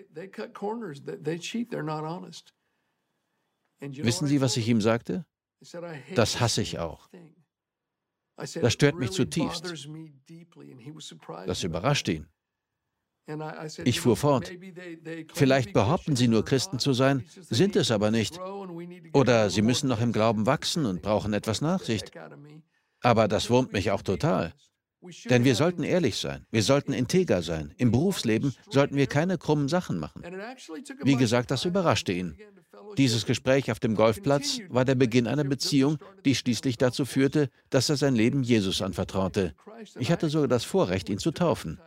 Wissen 3.79 4.27
Sie, 4.27 4.41
was 4.41 4.57
ich 4.57 4.67
ihm 4.67 4.81
sagte? 4.81 5.25
Das 6.15 6.39
hasse 6.39 6.61
ich 6.61 6.79
auch. 6.79 7.09
Das 8.35 8.73
stört 8.73 8.97
mich 8.97 9.11
zutiefst. 9.11 9.87
Das 11.45 11.63
überraschte 11.63 12.11
ihn. 12.11 12.27
Ich 13.83 13.99
fuhr 13.99 14.15
fort. 14.15 14.51
Vielleicht 15.33 15.73
behaupten 15.73 16.15
Sie 16.15 16.27
nur 16.27 16.45
Christen 16.45 16.79
zu 16.79 16.93
sein, 16.93 17.25
sind 17.27 17.75
es 17.75 17.91
aber 17.91 18.09
nicht. 18.09 18.39
Oder 19.13 19.49
Sie 19.49 19.61
müssen 19.61 19.89
noch 19.89 19.99
im 19.99 20.13
Glauben 20.13 20.45
wachsen 20.45 20.85
und 20.85 21.01
brauchen 21.01 21.33
etwas 21.33 21.61
Nachsicht. 21.61 22.11
Aber 23.01 23.27
das 23.27 23.49
wurmt 23.49 23.73
mich 23.73 23.91
auch 23.91 24.01
total. 24.01 24.53
Denn 25.29 25.43
wir 25.43 25.55
sollten 25.55 25.83
ehrlich 25.83 26.17
sein, 26.17 26.45
wir 26.49 26.63
sollten 26.63 26.91
integer 26.91 27.41
sein. 27.41 27.73
Im 27.77 27.91
Berufsleben 27.91 28.55
sollten 28.69 28.95
wir 28.95 29.07
keine 29.07 29.37
krummen 29.37 29.67
Sachen 29.67 29.99
machen. 29.99 30.23
Wie 31.03 31.15
gesagt, 31.15 31.51
das 31.51 31.65
überraschte 31.65 32.13
ihn. 32.13 32.37
Dieses 32.97 33.25
Gespräch 33.25 33.71
auf 33.71 33.79
dem 33.79 33.95
Golfplatz 33.95 34.59
war 34.69 34.85
der 34.85 34.95
Beginn 34.95 35.27
einer 35.27 35.43
Beziehung, 35.43 35.97
die 36.25 36.35
schließlich 36.35 36.77
dazu 36.77 37.05
führte, 37.05 37.49
dass 37.69 37.89
er 37.89 37.97
sein 37.97 38.15
Leben 38.15 38.43
Jesus 38.43 38.81
anvertraute. 38.81 39.53
Ich 39.99 40.11
hatte 40.11 40.29
sogar 40.29 40.47
das 40.47 40.63
Vorrecht, 40.63 41.09
ihn 41.09 41.19
zu 41.19 41.31
taufen. 41.31 41.79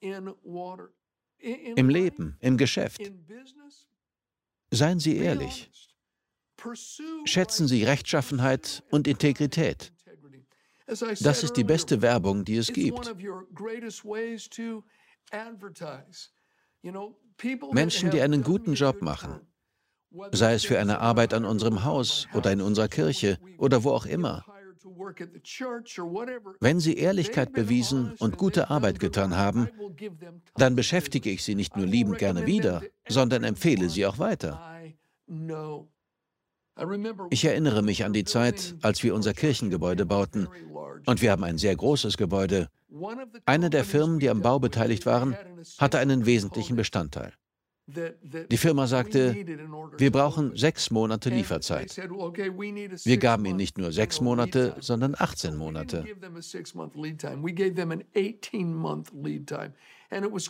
Im 0.00 1.88
Leben, 1.88 2.36
im 2.40 2.56
Geschäft. 2.56 3.00
Seien 4.70 5.00
Sie 5.00 5.16
ehrlich. 5.16 5.70
Schätzen 7.24 7.68
Sie 7.68 7.84
Rechtschaffenheit 7.84 8.82
und 8.90 9.06
Integrität. 9.06 9.92
Das 10.86 11.42
ist 11.42 11.56
die 11.56 11.64
beste 11.64 12.00
Werbung, 12.00 12.44
die 12.44 12.56
es 12.56 12.72
gibt. 12.72 13.14
Menschen, 17.72 18.10
die 18.10 18.20
einen 18.20 18.42
guten 18.42 18.74
Job 18.74 19.02
machen, 19.02 19.40
sei 20.32 20.54
es 20.54 20.64
für 20.64 20.78
eine 20.78 21.00
Arbeit 21.00 21.34
an 21.34 21.44
unserem 21.44 21.84
Haus 21.84 22.28
oder 22.34 22.52
in 22.52 22.60
unserer 22.60 22.88
Kirche 22.88 23.38
oder 23.58 23.82
wo 23.82 23.90
auch 23.90 24.06
immer. 24.06 24.44
Wenn 26.60 26.78
sie 26.78 26.94
Ehrlichkeit 26.94 27.52
bewiesen 27.52 28.12
und 28.20 28.38
gute 28.38 28.70
Arbeit 28.70 29.00
getan 29.00 29.36
haben, 29.36 29.68
dann 30.54 30.76
beschäftige 30.76 31.30
ich 31.30 31.42
sie 31.42 31.56
nicht 31.56 31.76
nur 31.76 31.86
liebend 31.86 32.18
gerne 32.18 32.46
wieder, 32.46 32.82
sondern 33.08 33.42
empfehle 33.42 33.88
sie 33.88 34.06
auch 34.06 34.18
weiter. 34.18 34.60
Ich 37.30 37.44
erinnere 37.44 37.82
mich 37.82 38.04
an 38.04 38.12
die 38.12 38.24
Zeit, 38.24 38.74
als 38.82 39.02
wir 39.02 39.14
unser 39.14 39.32
Kirchengebäude 39.32 40.04
bauten 40.04 40.48
und 41.06 41.22
wir 41.22 41.30
haben 41.30 41.44
ein 41.44 41.58
sehr 41.58 41.74
großes 41.74 42.16
Gebäude. 42.16 42.68
Eine 43.46 43.70
der 43.70 43.84
Firmen, 43.84 44.18
die 44.18 44.28
am 44.28 44.42
Bau 44.42 44.58
beteiligt 44.58 45.06
waren, 45.06 45.36
hatte 45.78 45.98
einen 45.98 46.26
wesentlichen 46.26 46.76
Bestandteil. 46.76 47.32
Die 47.88 48.56
Firma 48.56 48.88
sagte, 48.88 49.36
wir 49.96 50.10
brauchen 50.10 50.56
sechs 50.56 50.90
Monate 50.90 51.30
Lieferzeit. 51.30 51.96
Wir 51.96 53.16
gaben 53.16 53.44
ihnen 53.44 53.56
nicht 53.56 53.78
nur 53.78 53.92
sechs 53.92 54.20
Monate, 54.20 54.74
sondern 54.80 55.14
18 55.16 55.56
Monate. 55.56 56.04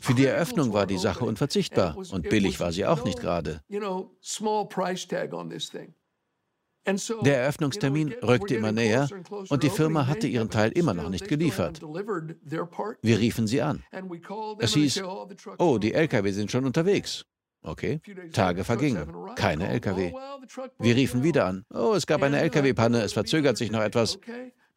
Für 0.00 0.14
die 0.14 0.24
Eröffnung 0.24 0.72
war 0.72 0.86
die 0.86 0.98
Sache 0.98 1.24
unverzichtbar 1.26 1.96
und 2.10 2.28
billig 2.28 2.58
war 2.58 2.72
sie 2.72 2.86
auch 2.86 3.04
nicht 3.04 3.20
gerade. 3.20 3.60
Der 7.22 7.38
Eröffnungstermin 7.40 8.12
rückte 8.22 8.54
immer 8.54 8.72
näher 8.72 9.08
und 9.48 9.62
die 9.62 9.70
Firma 9.70 10.06
hatte 10.06 10.26
ihren 10.26 10.50
Teil 10.50 10.70
immer 10.72 10.94
noch 10.94 11.08
nicht 11.08 11.28
geliefert. 11.28 11.80
Wir 13.02 13.18
riefen 13.18 13.46
sie 13.46 13.62
an. 13.62 13.82
Es 14.58 14.74
hieß, 14.74 15.02
oh, 15.58 15.78
die 15.78 15.94
Lkw 15.94 16.30
sind 16.30 16.50
schon 16.50 16.64
unterwegs. 16.64 17.24
Okay, 17.62 18.00
Tage 18.32 18.62
vergingen, 18.62 19.12
keine 19.34 19.68
Lkw. 19.68 20.12
Wir 20.78 20.94
riefen 20.94 21.24
wieder 21.24 21.46
an. 21.46 21.64
Oh, 21.74 21.94
es 21.96 22.06
gab 22.06 22.22
eine 22.22 22.38
Lkw-Panne, 22.38 23.02
es 23.02 23.12
verzögert 23.12 23.56
sich 23.56 23.72
noch 23.72 23.82
etwas. 23.82 24.18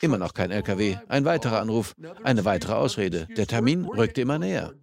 Immer 0.01 0.18
noch 0.18 0.34
kein 0.34 0.50
Lkw. 0.50 0.98
Ein 1.08 1.25
weiterer 1.25 1.60
Anruf, 1.60 1.94
eine 2.24 2.46
weitere 2.46 2.74
Ausrede. 2.74 3.28
Der 3.38 3.46
Termin 3.46 3.86
rückte 3.86 4.22
immer 4.22 4.39
näher. 4.39 4.74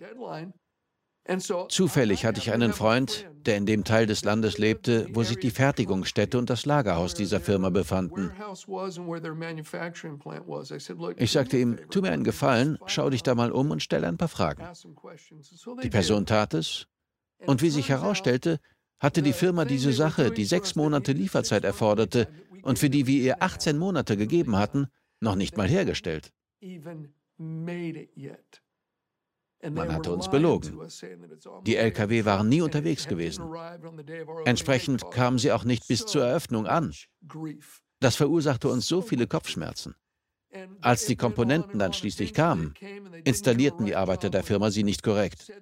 Zufällig 1.68 2.24
hatte 2.24 2.40
ich 2.40 2.52
einen 2.52 2.72
Freund, 2.72 3.28
der 3.46 3.56
in 3.56 3.66
dem 3.66 3.84
Teil 3.84 4.06
des 4.06 4.24
Landes 4.24 4.58
lebte, 4.58 5.08
wo 5.12 5.22
sich 5.22 5.38
die 5.38 5.50
Fertigungsstätte 5.50 6.38
und 6.38 6.50
das 6.50 6.66
Lagerhaus 6.66 7.14
dieser 7.14 7.40
Firma 7.40 7.70
befanden. 7.70 8.30
Ich 11.16 11.32
sagte 11.32 11.58
ihm, 11.58 11.78
tu 11.90 12.00
mir 12.00 12.12
einen 12.12 12.24
Gefallen, 12.24 12.78
schau 12.86 13.10
dich 13.10 13.22
da 13.22 13.34
mal 13.34 13.50
um 13.52 13.70
und 13.70 13.82
stell 13.82 14.04
ein 14.04 14.16
paar 14.16 14.28
Fragen. 14.28 14.64
Die 15.82 15.90
Person 15.90 16.26
tat 16.26 16.54
es, 16.54 16.86
und 17.44 17.62
wie 17.62 17.70
sich 17.70 17.88
herausstellte, 17.88 18.60
hatte 18.98 19.22
die 19.22 19.32
Firma 19.32 19.64
diese 19.64 19.92
Sache, 19.92 20.30
die 20.30 20.44
sechs 20.44 20.74
Monate 20.74 21.12
Lieferzeit 21.12 21.64
erforderte 21.64 22.28
und 22.62 22.78
für 22.78 22.90
die 22.90 23.06
wir 23.06 23.20
ihr 23.20 23.42
18 23.42 23.76
Monate 23.78 24.16
gegeben 24.16 24.56
hatten, 24.56 24.86
noch 25.20 25.34
nicht 25.34 25.56
mal 25.56 25.68
hergestellt. 25.68 26.32
Man 29.62 29.92
hatte 29.92 30.12
uns 30.12 30.30
belogen. 30.30 30.78
Die 31.66 31.76
Lkw 31.76 32.24
waren 32.24 32.48
nie 32.48 32.60
unterwegs 32.60 33.08
gewesen. 33.08 33.44
Entsprechend 34.44 35.10
kamen 35.10 35.38
sie 35.38 35.52
auch 35.52 35.64
nicht 35.64 35.88
bis 35.88 36.06
zur 36.06 36.24
Eröffnung 36.24 36.66
an. 36.66 36.92
Das 38.00 38.16
verursachte 38.16 38.68
uns 38.68 38.86
so 38.86 39.00
viele 39.00 39.26
Kopfschmerzen. 39.26 39.94
Als 40.80 41.06
die 41.06 41.16
Komponenten 41.16 41.78
dann 41.78 41.92
schließlich 41.92 42.32
kamen, 42.32 42.74
installierten 43.24 43.86
die 43.86 43.96
Arbeiter 43.96 44.30
der 44.30 44.42
Firma 44.42 44.70
sie 44.70 44.84
nicht 44.84 45.02
korrekt. 45.02 45.52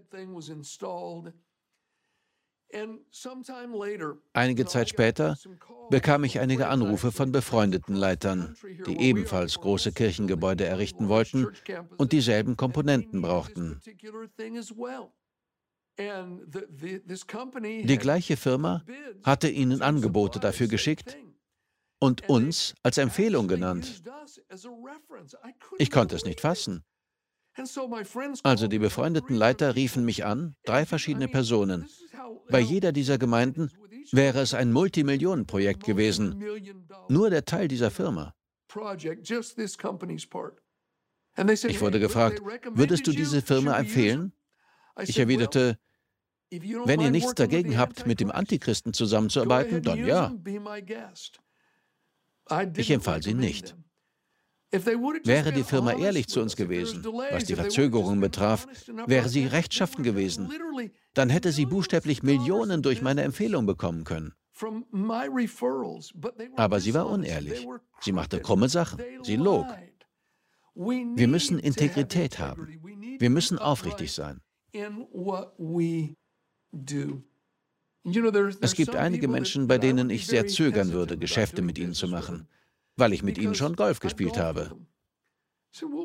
Einige 4.33 4.67
Zeit 4.67 4.89
später 4.89 5.39
bekam 5.91 6.25
ich 6.25 6.41
einige 6.41 6.69
Anrufe 6.69 7.13
von 7.13 7.33
befreundeten 7.33 7.95
Leitern, 7.95 8.57
die 8.87 9.01
ebenfalls 9.01 9.61
große 9.61 9.93
Kirchengebäude 9.93 10.65
errichten 10.65 11.09
wollten 11.09 11.49
und 11.97 12.13
dieselben 12.13 12.57
Komponenten 12.57 13.23
brauchten. 13.23 13.81
Die 15.97 17.99
gleiche 17.99 18.37
Firma 18.37 18.85
hatte 19.23 19.49
ihnen 19.49 19.83
Angebote 19.83 20.41
dafür 20.41 20.67
geschickt 20.67 21.17
und 22.01 22.29
uns 22.29 22.75
als 22.83 22.99
Empfehlung 22.99 23.47
genannt. 23.47 24.03
Ich 25.79 25.91
konnte 25.91 26.17
es 26.17 26.25
nicht 26.25 26.41
fassen. 26.41 26.85
Also 28.43 28.69
die 28.69 28.79
befreundeten 28.79 29.37
Leiter 29.37 29.77
riefen 29.77 30.05
mich 30.05 30.25
an, 30.25 30.57
drei 30.65 30.87
verschiedene 30.87 31.29
Personen. 31.29 31.89
Bei 32.51 32.59
jeder 32.61 32.93
dieser 32.93 33.19
Gemeinden 33.19 33.71
wäre 34.13 34.41
es 34.41 34.55
ein 34.55 34.73
Multimillionenprojekt 34.73 35.85
gewesen. 35.85 36.43
Nur 37.09 37.31
der 37.31 37.45
Teil 37.45 37.69
dieser 37.69 37.91
Firma. 37.91 38.35
Ich 41.37 41.81
wurde 41.81 42.01
gefragt, 42.01 42.43
würdest 42.73 43.07
du 43.07 43.13
diese 43.13 43.43
Firma 43.43 43.79
empfehlen? 43.79 44.33
Ich 45.01 45.19
erwiderte, 45.19 45.79
wenn 46.51 47.01
ihr 47.01 47.11
nichts 47.11 47.35
dagegen 47.35 47.79
habt, 47.79 48.07
mit 48.07 48.21
dem 48.21 48.31
Antichristen 48.31 48.93
zusammenzuarbeiten, 48.93 49.83
dann 49.83 50.07
ja. 50.07 50.33
Ich 52.77 52.91
empfahl 52.91 53.23
sie 53.23 53.35
nicht. 53.35 53.77
Wäre 54.75 55.53
die 55.53 55.63
Firma 55.63 55.93
ehrlich 55.93 56.27
zu 56.29 56.41
uns 56.41 56.57
gewesen, 56.57 57.05
was 57.05 57.45
die 57.45 57.55
Verzögerungen 57.55 58.21
betraf, 58.21 58.67
wäre 59.07 59.29
sie 59.29 59.47
rechtschaffen 59.47 60.03
gewesen, 60.03 60.51
dann 61.15 61.31
hätte 61.31 61.53
sie 61.53 61.67
buchstäblich 61.67 62.23
Millionen 62.23 62.83
durch 62.83 63.01
meine 63.01 63.23
Empfehlung 63.23 63.67
bekommen 63.67 64.05
können. 64.05 64.33
Aber 66.57 66.81
sie 66.81 66.95
war 66.95 67.09
unehrlich. 67.09 67.67
Sie 68.01 68.13
machte 68.13 68.41
krumme 68.41 68.69
Sachen. 68.69 69.01
Sie 69.23 69.37
log. 69.37 69.67
Wir 70.75 71.29
müssen 71.29 71.59
Integrität 71.59 72.39
haben. 72.39 72.81
Wir 73.19 73.31
müssen 73.31 73.59
aufrichtig 73.59 74.13
sein. 74.13 74.41
Es 78.61 78.75
gibt 78.75 78.97
einige 78.97 79.29
Menschen, 79.29 79.69
bei 79.69 79.79
denen 79.79 80.11
ich 80.11 80.27
sehr 80.27 80.47
zögern 80.47 80.93
würde, 80.93 81.17
Geschäfte 81.17 81.63
mit 81.63 81.79
ihnen 81.79 81.95
zu 81.95 82.09
machen 82.09 82.49
weil 82.97 83.13
ich 83.13 83.23
mit 83.23 83.39
ihnen 83.39 83.55
schon 83.55 83.77
Golf 83.77 84.01
gespielt 84.01 84.37
habe. 84.39 84.77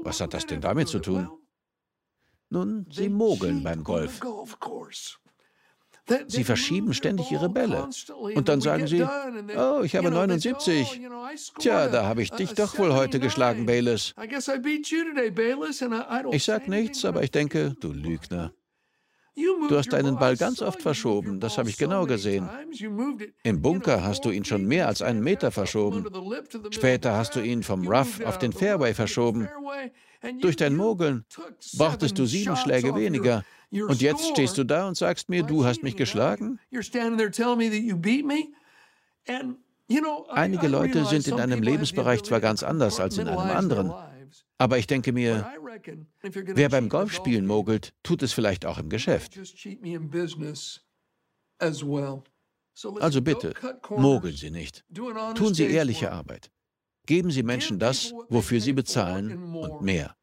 Was 0.03 0.21
hat 0.21 0.33
das 0.33 0.45
denn 0.45 0.61
damit 0.61 0.87
zu 0.87 0.99
tun? 0.99 1.29
Nun, 2.49 2.87
sie 2.91 3.09
mogeln 3.09 3.63
beim 3.63 3.83
Golf. 3.83 4.19
Sie 6.27 6.43
verschieben 6.43 6.93
ständig 6.95 7.31
ihre 7.31 7.49
Bälle. 7.49 7.87
Und 8.35 8.49
dann 8.49 8.61
sagen 8.61 8.87
sie, 8.87 9.03
oh, 9.03 9.81
ich 9.83 9.95
habe 9.95 10.09
79. 10.09 11.01
Tja, 11.59 11.87
da 11.87 12.05
habe 12.05 12.23
ich 12.23 12.31
dich 12.31 12.53
doch 12.53 12.79
wohl 12.79 12.93
heute 12.93 13.19
geschlagen, 13.19 13.67
Bayless. 13.67 14.15
Ich 16.31 16.43
sag 16.43 16.67
nichts, 16.67 17.05
aber 17.05 17.23
ich 17.23 17.31
denke, 17.31 17.75
du 17.79 17.93
Lügner. 17.93 18.53
Du 19.35 19.77
hast 19.77 19.93
deinen 19.93 20.17
Ball 20.17 20.35
ganz 20.35 20.61
oft 20.61 20.81
verschoben, 20.81 21.39
das 21.39 21.57
habe 21.57 21.69
ich 21.69 21.77
genau 21.77 22.05
gesehen. 22.05 22.49
Im 23.43 23.61
Bunker 23.61 24.03
hast 24.03 24.25
du 24.25 24.31
ihn 24.31 24.43
schon 24.43 24.65
mehr 24.65 24.87
als 24.87 25.01
einen 25.01 25.21
Meter 25.21 25.51
verschoben. 25.51 26.05
Später 26.71 27.15
hast 27.15 27.35
du 27.35 27.39
ihn 27.39 27.63
vom 27.63 27.87
Rough 27.87 28.21
auf 28.25 28.37
den 28.37 28.51
Fairway 28.51 28.93
verschoben. 28.93 29.47
Durch 30.41 30.55
dein 30.55 30.75
Mogeln 30.75 31.25
brauchtest 31.77 32.17
du 32.17 32.25
sieben 32.25 32.55
Schläge 32.57 32.95
weniger. 32.95 33.43
Und 33.71 34.01
jetzt 34.01 34.27
stehst 34.29 34.57
du 34.57 34.63
da 34.63 34.87
und 34.87 34.97
sagst 34.97 35.29
mir, 35.29 35.43
du 35.43 35.63
hast 35.63 35.83
mich 35.83 35.95
geschlagen? 35.95 36.59
Einige 40.29 40.67
Leute 40.67 41.05
sind 41.05 41.27
in 41.27 41.39
einem 41.39 41.61
Lebensbereich 41.61 42.23
zwar 42.23 42.39
ganz 42.41 42.63
anders 42.63 42.99
als 42.99 43.17
in 43.17 43.27
einem 43.27 43.39
anderen, 43.55 43.93
aber 44.57 44.77
ich 44.77 44.87
denke 44.87 45.11
mir, 45.11 45.51
wer 46.31 46.69
beim 46.69 46.89
Golfspielen 46.89 47.45
mogelt, 47.45 47.93
tut 48.03 48.23
es 48.23 48.33
vielleicht 48.33 48.65
auch 48.65 48.77
im 48.77 48.89
Geschäft. 48.89 49.39
Also 52.99 53.21
bitte, 53.21 53.53
mogeln 53.89 54.35
Sie 54.35 54.51
nicht. 54.51 54.85
Tun 55.35 55.53
Sie 55.53 55.65
ehrliche 55.65 56.11
Arbeit. 56.11 56.51
Geben 57.05 57.31
Sie 57.31 57.43
Menschen 57.43 57.79
das, 57.79 58.13
wofür 58.29 58.61
sie 58.61 58.73
bezahlen 58.73 59.55
und 59.55 59.81
mehr. 59.81 60.15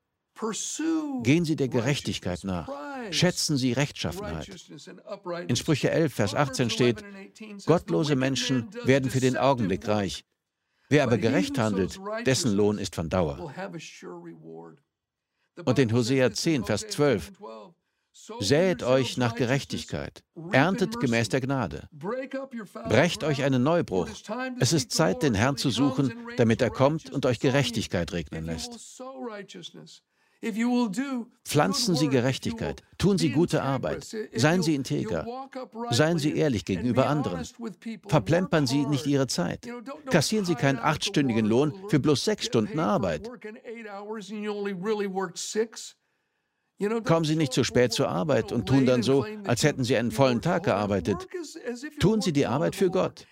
Gehen 1.22 1.44
Sie 1.44 1.56
der 1.56 1.68
Gerechtigkeit 1.68 2.44
nach. 2.44 2.68
Schätzen 3.10 3.56
Sie 3.56 3.72
Rechtschaffenheit. 3.72 4.48
In 5.48 5.56
Sprüche 5.56 5.90
11, 5.90 6.14
Vers 6.14 6.34
18 6.34 6.70
steht, 6.70 7.04
Gottlose 7.64 8.16
Menschen 8.16 8.68
werden 8.84 9.10
für 9.10 9.20
den 9.20 9.36
Augenblick 9.36 9.88
reich, 9.88 10.24
Wer 10.88 11.02
aber 11.02 11.18
gerecht 11.18 11.58
handelt, 11.58 11.98
dessen 12.24 12.52
Lohn 12.52 12.78
ist 12.78 12.94
von 12.94 13.08
Dauer. 13.08 13.52
Und 15.64 15.78
in 15.78 15.92
Hosea 15.92 16.32
10, 16.32 16.64
Vers 16.64 16.86
12, 16.88 17.32
Säet 18.40 18.82
euch 18.82 19.18
nach 19.18 19.34
Gerechtigkeit, 19.34 20.24
erntet 20.50 20.98
gemäß 21.00 21.28
der 21.28 21.40
Gnade. 21.42 21.88
Brecht 21.92 23.24
euch 23.24 23.42
einen 23.42 23.62
Neubruch. 23.62 24.08
Es 24.58 24.72
ist 24.72 24.90
Zeit, 24.90 25.22
den 25.22 25.34
Herrn 25.34 25.58
zu 25.58 25.70
suchen, 25.70 26.12
damit 26.36 26.62
er 26.62 26.70
kommt 26.70 27.10
und 27.10 27.26
euch 27.26 27.40
Gerechtigkeit 27.40 28.12
regnen 28.12 28.44
lässt. 28.44 29.02
Pflanzen 31.44 31.96
Sie 31.96 32.08
Gerechtigkeit, 32.08 32.82
tun 32.98 33.18
Sie 33.18 33.30
gute 33.30 33.62
Arbeit, 33.62 34.06
seien 34.34 34.62
Sie 34.62 34.74
integer, 34.74 35.26
seien 35.90 36.18
Sie 36.18 36.36
ehrlich 36.36 36.64
gegenüber 36.64 37.06
anderen, 37.06 37.46
verplempern 38.06 38.66
Sie 38.66 38.86
nicht 38.86 39.06
Ihre 39.06 39.26
Zeit, 39.26 39.66
kassieren 40.10 40.44
Sie 40.44 40.54
keinen 40.54 40.78
achtstündigen 40.78 41.46
Lohn 41.46 41.72
für 41.88 42.00
bloß 42.00 42.24
sechs 42.24 42.46
Stunden 42.46 42.78
Arbeit. 42.78 43.30
Kommen 47.04 47.24
Sie 47.24 47.36
nicht 47.36 47.54
zu 47.54 47.64
spät 47.64 47.92
zur 47.92 48.08
Arbeit 48.10 48.52
und 48.52 48.66
tun 48.68 48.84
dann 48.84 49.02
so, 49.02 49.24
als 49.44 49.62
hätten 49.62 49.82
Sie 49.82 49.96
einen 49.96 50.10
vollen 50.10 50.42
Tag 50.42 50.64
gearbeitet. 50.64 51.26
Tun 52.00 52.20
Sie 52.20 52.34
die 52.34 52.46
Arbeit 52.46 52.76
für 52.76 52.90
Gott. 52.90 53.26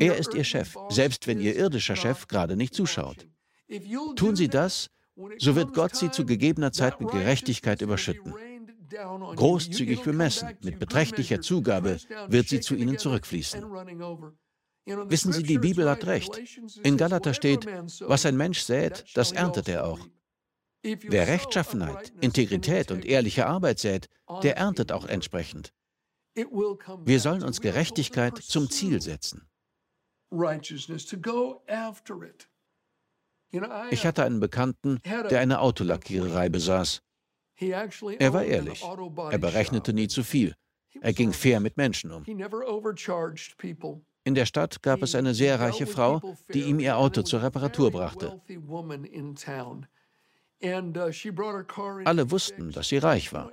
Er 0.00 0.16
ist 0.16 0.34
Ihr 0.34 0.44
Chef, 0.44 0.76
selbst 0.88 1.28
wenn 1.28 1.40
Ihr 1.40 1.54
irdischer 1.54 1.94
Chef 1.94 2.26
gerade 2.26 2.56
nicht 2.56 2.74
zuschaut. 2.74 3.28
Tun 4.16 4.34
Sie 4.34 4.48
das, 4.48 4.90
so 5.38 5.56
wird 5.56 5.74
Gott 5.74 5.96
sie 5.96 6.10
zu 6.10 6.24
gegebener 6.24 6.72
Zeit 6.72 7.00
mit 7.00 7.10
Gerechtigkeit 7.10 7.82
überschütten. 7.82 8.34
Großzügig 9.36 10.02
bemessen, 10.02 10.56
mit 10.62 10.78
beträchtlicher 10.78 11.40
Zugabe 11.40 11.98
wird 12.28 12.48
sie 12.48 12.60
zu 12.60 12.74
ihnen 12.74 12.98
zurückfließen. 12.98 13.62
Wissen 14.86 15.32
Sie, 15.32 15.42
die 15.42 15.58
Bibel 15.58 15.88
hat 15.88 16.06
recht. 16.06 16.40
In 16.82 16.96
Galater 16.96 17.34
steht, 17.34 17.66
was 18.00 18.24
ein 18.24 18.36
Mensch 18.36 18.60
sät, 18.60 19.04
das 19.14 19.32
erntet 19.32 19.68
er 19.68 19.86
auch. 19.86 20.00
Wer 20.82 21.26
Rechtschaffenheit, 21.26 22.12
Integrität 22.20 22.90
und 22.90 23.04
ehrliche 23.04 23.46
Arbeit 23.46 23.80
sät, 23.80 24.08
der 24.42 24.56
erntet 24.56 24.92
auch 24.92 25.06
entsprechend. 25.06 25.74
Wir 26.34 27.20
sollen 27.20 27.42
uns 27.42 27.60
Gerechtigkeit 27.60 28.38
zum 28.38 28.70
Ziel 28.70 29.02
setzen. 29.02 29.48
Ich 33.90 34.06
hatte 34.06 34.24
einen 34.24 34.40
Bekannten, 34.40 35.00
der 35.04 35.40
eine 35.40 35.60
Autolackiererei 35.60 36.48
besaß. 36.48 37.02
Er 37.60 38.32
war 38.32 38.44
ehrlich. 38.44 38.84
Er 39.30 39.38
berechnete 39.38 39.92
nie 39.92 40.08
zu 40.08 40.22
viel. 40.22 40.54
Er 41.00 41.12
ging 41.12 41.32
fair 41.32 41.60
mit 41.60 41.76
Menschen 41.76 42.12
um. 42.12 42.24
In 44.24 44.34
der 44.34 44.46
Stadt 44.46 44.82
gab 44.82 45.02
es 45.02 45.14
eine 45.14 45.34
sehr 45.34 45.58
reiche 45.58 45.86
Frau, 45.86 46.36
die 46.52 46.62
ihm 46.62 46.80
ihr 46.80 46.96
Auto 46.96 47.22
zur 47.22 47.42
Reparatur 47.42 47.90
brachte. 47.90 48.40
Alle 52.04 52.30
wussten, 52.30 52.72
dass 52.72 52.88
sie 52.88 52.98
reich 52.98 53.32
war. 53.32 53.50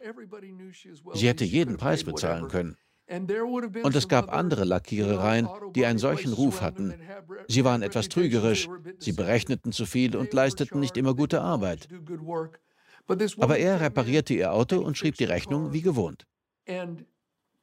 Sie 1.13 1.27
hätte 1.27 1.45
jeden 1.45 1.77
Preis 1.77 2.03
bezahlen 2.03 2.47
können. 2.47 2.77
Und 3.07 3.95
es 3.95 4.07
gab 4.07 4.33
andere 4.33 4.63
Lackierereien, 4.63 5.47
die 5.75 5.85
einen 5.85 5.99
solchen 5.99 6.33
Ruf 6.33 6.61
hatten. 6.61 6.93
Sie 7.47 7.63
waren 7.63 7.83
etwas 7.83 8.09
trügerisch, 8.09 8.67
sie 8.97 9.13
berechneten 9.13 9.71
zu 9.71 9.85
viel 9.85 10.15
und 10.15 10.33
leisteten 10.33 10.79
nicht 10.79 10.97
immer 10.97 11.13
gute 11.13 11.41
Arbeit. 11.41 11.87
Aber 13.37 13.57
er 13.57 13.79
reparierte 13.79 14.33
ihr 14.33 14.51
Auto 14.51 14.79
und 14.79 14.97
schrieb 14.97 15.15
die 15.15 15.25
Rechnung 15.25 15.71
wie 15.71 15.81
gewohnt. 15.81 16.25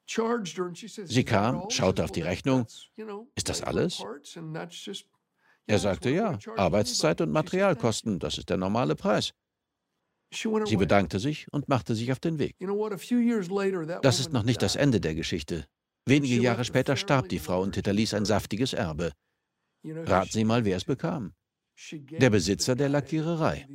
Sie 0.06 1.24
kam, 1.24 1.70
schaute 1.70 2.04
auf 2.04 2.12
die 2.12 2.20
Rechnung. 2.20 2.66
Ist 3.34 3.48
das 3.48 3.62
alles? 3.62 4.04
Er 5.66 5.78
sagte 5.78 6.10
ja, 6.10 6.38
Arbeitszeit 6.56 7.20
und 7.20 7.30
Materialkosten, 7.30 8.18
das 8.18 8.38
ist 8.38 8.50
der 8.50 8.56
normale 8.56 8.94
Preis. 8.94 9.32
Sie 10.32 10.76
bedankte 10.76 11.18
sich 11.18 11.46
und 11.52 11.68
machte 11.68 11.94
sich 11.94 12.10
auf 12.12 12.20
den 12.20 12.38
Weg. 12.38 12.56
Das 14.02 14.20
ist 14.20 14.32
noch 14.32 14.42
nicht 14.42 14.62
das 14.62 14.76
Ende 14.76 15.00
der 15.00 15.14
Geschichte. 15.14 15.66
Wenige 16.06 16.36
Jahre 16.36 16.64
später 16.64 16.96
starb 16.96 17.28
die 17.28 17.38
Frau 17.38 17.62
und 17.62 17.74
hinterließ 17.74 18.14
ein 18.14 18.24
saftiges 18.24 18.72
Erbe. 18.72 19.12
Rat 19.84 20.32
Sie 20.32 20.44
mal, 20.44 20.64
wer 20.64 20.76
es 20.76 20.84
bekam. 20.84 21.34
Der 21.92 22.30
Besitzer 22.30 22.74
der 22.76 22.88
Lackiererei. 22.88 23.66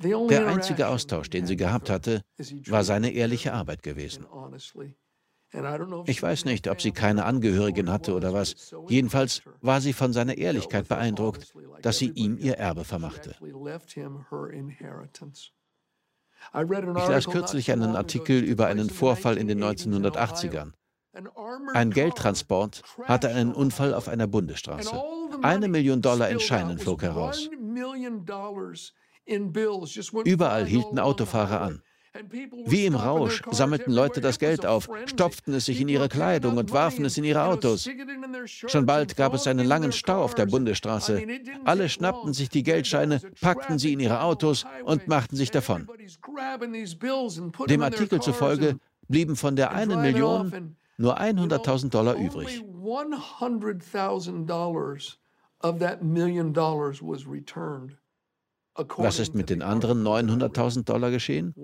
Der 0.00 0.46
einzige 0.46 0.88
Austausch, 0.88 1.28
den 1.30 1.46
sie 1.46 1.56
gehabt 1.56 1.90
hatte, 1.90 2.22
war 2.66 2.84
seine 2.84 3.10
ehrliche 3.10 3.52
Arbeit 3.52 3.82
gewesen. 3.82 4.26
Ich 6.06 6.22
weiß 6.22 6.44
nicht, 6.44 6.68
ob 6.68 6.80
sie 6.80 6.92
keine 6.92 7.24
Angehörigen 7.24 7.90
hatte 7.90 8.14
oder 8.14 8.34
was. 8.34 8.74
Jedenfalls 8.88 9.42
war 9.60 9.80
sie 9.80 9.94
von 9.94 10.12
seiner 10.12 10.36
Ehrlichkeit 10.36 10.88
beeindruckt, 10.88 11.54
dass 11.80 11.98
sie 11.98 12.10
ihm 12.10 12.36
ihr 12.36 12.58
Erbe 12.58 12.84
vermachte. 12.84 13.34
Ich 16.52 17.08
las 17.08 17.26
kürzlich 17.26 17.72
einen 17.72 17.96
Artikel 17.96 18.42
über 18.42 18.66
einen 18.66 18.90
Vorfall 18.90 19.38
in 19.38 19.48
den 19.48 19.62
1980ern. 19.62 20.72
Ein 21.72 21.90
Geldtransport 21.90 22.82
hatte 23.04 23.28
einen 23.28 23.52
Unfall 23.52 23.94
auf 23.94 24.08
einer 24.08 24.26
Bundesstraße. 24.26 25.02
Eine 25.42 25.68
Million 25.68 26.02
Dollar 26.02 26.28
in 26.28 26.40
Scheinen 26.40 26.78
flog 26.78 27.02
heraus. 27.02 27.48
Überall 30.24 30.66
hielten 30.66 30.98
Autofahrer 30.98 31.60
an. 31.60 31.82
Wie 32.66 32.86
im 32.86 32.94
Rausch 32.94 33.42
sammelten 33.50 33.92
Leute 33.92 34.20
das 34.20 34.38
Geld 34.38 34.66
auf, 34.66 34.88
stopften 35.06 35.54
es 35.54 35.66
sich 35.66 35.80
in 35.80 35.88
ihre 35.88 36.08
Kleidung 36.08 36.56
und 36.56 36.72
warfen 36.72 37.04
es 37.04 37.16
in 37.18 37.24
ihre 37.24 37.44
Autos. 37.44 37.88
Schon 38.44 38.86
bald 38.86 39.16
gab 39.16 39.34
es 39.34 39.46
einen 39.46 39.66
langen 39.66 39.92
Stau 39.92 40.22
auf 40.22 40.34
der 40.34 40.46
Bundesstraße. 40.46 41.22
Alle 41.64 41.88
schnappten 41.88 42.32
sich 42.32 42.48
die 42.48 42.62
Geldscheine, 42.62 43.20
packten 43.40 43.78
sie 43.78 43.92
in 43.92 44.00
ihre 44.00 44.22
Autos 44.22 44.64
und 44.84 45.06
machten 45.08 45.36
sich 45.36 45.50
davon. 45.50 45.88
Dem 47.68 47.82
Artikel 47.82 48.20
zufolge 48.20 48.78
blieben 49.08 49.36
von 49.36 49.56
der 49.56 49.72
einen 49.72 50.00
Million 50.00 50.76
nur 50.96 51.20
100.000 51.20 51.90
Dollar 51.90 52.16
übrig. 52.16 52.64
Was 52.64 52.88
ist 59.18 59.34
mit 59.34 59.50
den 59.50 59.62
anderen 59.62 60.02
900.000 60.06 60.84
Dollar 60.84 61.10
geschehen? 61.10 61.54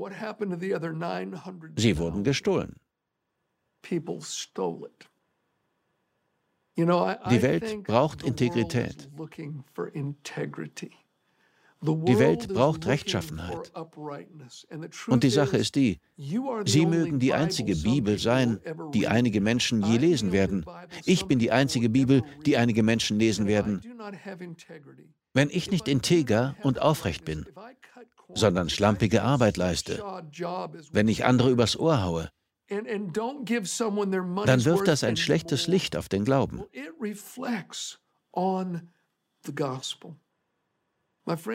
Sie 1.76 1.98
wurden 1.98 2.24
gestohlen. 2.24 2.76
Die 6.76 7.42
Welt 7.42 7.84
braucht 7.84 8.22
Integrität. 8.22 9.08
Die 11.86 12.18
Welt 12.18 12.48
braucht 12.48 12.86
Rechtschaffenheit. 12.86 13.72
Und 15.08 15.22
die 15.22 15.30
Sache 15.30 15.56
ist 15.58 15.74
die, 15.74 16.00
Sie 16.16 16.86
mögen 16.86 17.18
die 17.18 17.34
einzige 17.34 17.76
Bibel 17.76 18.18
sein, 18.18 18.58
die 18.94 19.06
einige 19.06 19.40
Menschen 19.40 19.82
je 19.82 19.98
lesen 19.98 20.32
werden. 20.32 20.64
Ich 21.04 21.26
bin 21.26 21.38
die 21.38 21.52
einzige 21.52 21.90
Bibel, 21.90 22.22
die 22.46 22.56
einige 22.56 22.82
Menschen 22.82 23.18
lesen 23.18 23.46
werden. 23.46 23.82
Wenn 25.34 25.50
ich 25.50 25.70
nicht 25.70 25.88
integer 25.88 26.56
und 26.62 26.80
aufrecht 26.80 27.24
bin, 27.24 27.46
sondern 28.34 28.70
schlampige 28.70 29.22
Arbeit 29.22 29.56
leiste, 29.56 29.98
wenn 30.92 31.08
ich 31.08 31.24
andere 31.24 31.50
übers 31.50 31.76
Ohr 31.76 32.02
haue, 32.02 32.30
dann 32.68 34.64
wirft 34.64 34.88
das 34.88 35.04
ein 35.04 35.16
schlechtes 35.16 35.66
Licht 35.66 35.96
auf 35.96 36.08
den 36.08 36.24
Glauben. 36.24 36.62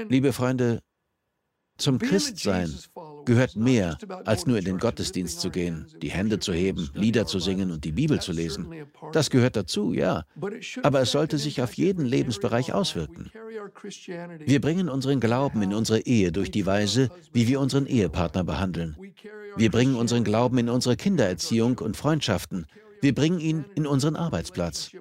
Liebe 0.09 0.33
Freunde, 0.33 0.81
zum 1.79 1.99
Christsein 1.99 2.73
gehört 3.25 3.55
mehr, 3.55 3.97
als 4.25 4.45
nur 4.45 4.57
in 4.57 4.65
den 4.65 4.77
Gottesdienst 4.77 5.39
zu 5.39 5.49
gehen, 5.49 5.87
die 6.01 6.09
Hände 6.09 6.39
zu 6.39 6.53
heben, 6.53 6.89
Lieder 6.93 7.25
zu 7.25 7.39
singen 7.39 7.71
und 7.71 7.83
die 7.83 7.91
Bibel 7.91 8.19
zu 8.19 8.31
lesen. 8.31 8.85
Das 9.11 9.29
gehört 9.29 9.55
dazu, 9.55 9.93
ja. 9.93 10.25
Aber 10.83 11.01
es 11.01 11.11
sollte 11.11 11.37
sich 11.37 11.61
auf 11.61 11.73
jeden 11.73 12.05
Lebensbereich 12.05 12.73
auswirken. 12.73 13.31
Wir 14.39 14.61
bringen 14.61 14.89
unseren 14.89 15.19
Glauben 15.19 15.61
in 15.61 15.73
unsere 15.73 15.99
Ehe 16.01 16.31
durch 16.31 16.51
die 16.51 16.65
Weise, 16.65 17.09
wie 17.31 17.47
wir 17.47 17.59
unseren 17.59 17.85
Ehepartner 17.85 18.43
behandeln. 18.43 18.97
Wir 19.55 19.71
bringen 19.71 19.95
unseren 19.95 20.23
Glauben 20.23 20.57
in 20.57 20.69
unsere 20.69 20.95
Kindererziehung 20.95 21.79
und 21.79 21.97
Freundschaften. 21.97 22.65
Wir 23.01 23.13
bringen 23.13 23.39
ihn 23.39 23.65
in 23.75 23.87
unseren 23.87 24.15
Arbeitsplatz. 24.15 24.91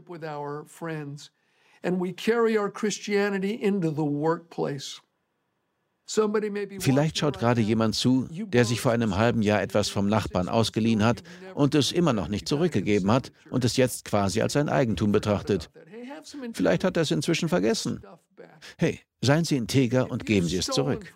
And 1.80 2.00
we 2.00 2.12
carry 2.12 2.58
our 2.58 2.68
Christianity 2.68 3.54
into 3.54 3.90
the 3.90 4.04
workplace. 4.04 5.00
Vielleicht 6.80 7.18
schaut 7.18 7.38
gerade 7.38 7.60
jemand 7.60 7.94
zu, 7.94 8.26
der 8.30 8.64
sich 8.64 8.80
vor 8.80 8.92
einem 8.92 9.16
halben 9.16 9.42
Jahr 9.42 9.60
etwas 9.60 9.90
vom 9.90 10.08
Nachbarn 10.08 10.48
ausgeliehen 10.48 11.04
hat 11.04 11.22
und 11.54 11.74
es 11.74 11.92
immer 11.92 12.14
noch 12.14 12.28
nicht 12.28 12.48
zurückgegeben 12.48 13.10
hat 13.12 13.30
und 13.50 13.64
es 13.64 13.76
jetzt 13.76 14.06
quasi 14.06 14.40
als 14.40 14.54
sein 14.54 14.70
Eigentum 14.70 15.12
betrachtet. 15.12 15.70
Vielleicht 16.54 16.84
hat 16.84 16.96
er 16.96 17.02
es 17.02 17.10
inzwischen 17.10 17.48
vergessen. 17.48 18.02
Hey, 18.78 19.00
seien 19.20 19.44
Sie 19.44 19.56
integer 19.56 20.10
und 20.10 20.24
geben 20.24 20.46
Sie 20.46 20.56
es 20.56 20.66
zurück. 20.66 21.14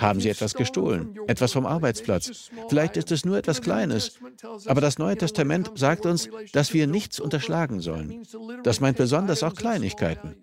Haben 0.00 0.20
Sie 0.20 0.28
etwas 0.28 0.54
gestohlen, 0.54 1.16
etwas 1.28 1.52
vom 1.52 1.64
Arbeitsplatz. 1.64 2.50
Vielleicht 2.68 2.96
ist 2.96 3.12
es 3.12 3.24
nur 3.24 3.38
etwas 3.38 3.62
Kleines. 3.62 4.18
Aber 4.66 4.80
das 4.80 4.98
Neue 4.98 5.16
Testament 5.16 5.70
sagt 5.76 6.04
uns, 6.04 6.28
dass 6.52 6.74
wir 6.74 6.86
nichts 6.86 7.20
unterschlagen 7.20 7.80
sollen. 7.80 8.26
Das 8.64 8.80
meint 8.80 8.96
besonders 8.96 9.42
auch 9.42 9.54
Kleinigkeiten. 9.54 10.36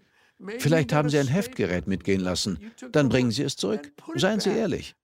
Vielleicht 0.59 0.93
haben 0.93 1.09
Sie 1.09 1.19
ein 1.19 1.27
Heftgerät 1.27 1.87
mitgehen 1.87 2.21
lassen. 2.21 2.59
Dann 2.91 3.09
bringen 3.09 3.31
Sie 3.31 3.43
es 3.43 3.55
zurück. 3.55 3.91
Seien 4.15 4.39
Sie 4.39 4.51
ehrlich. 4.51 4.95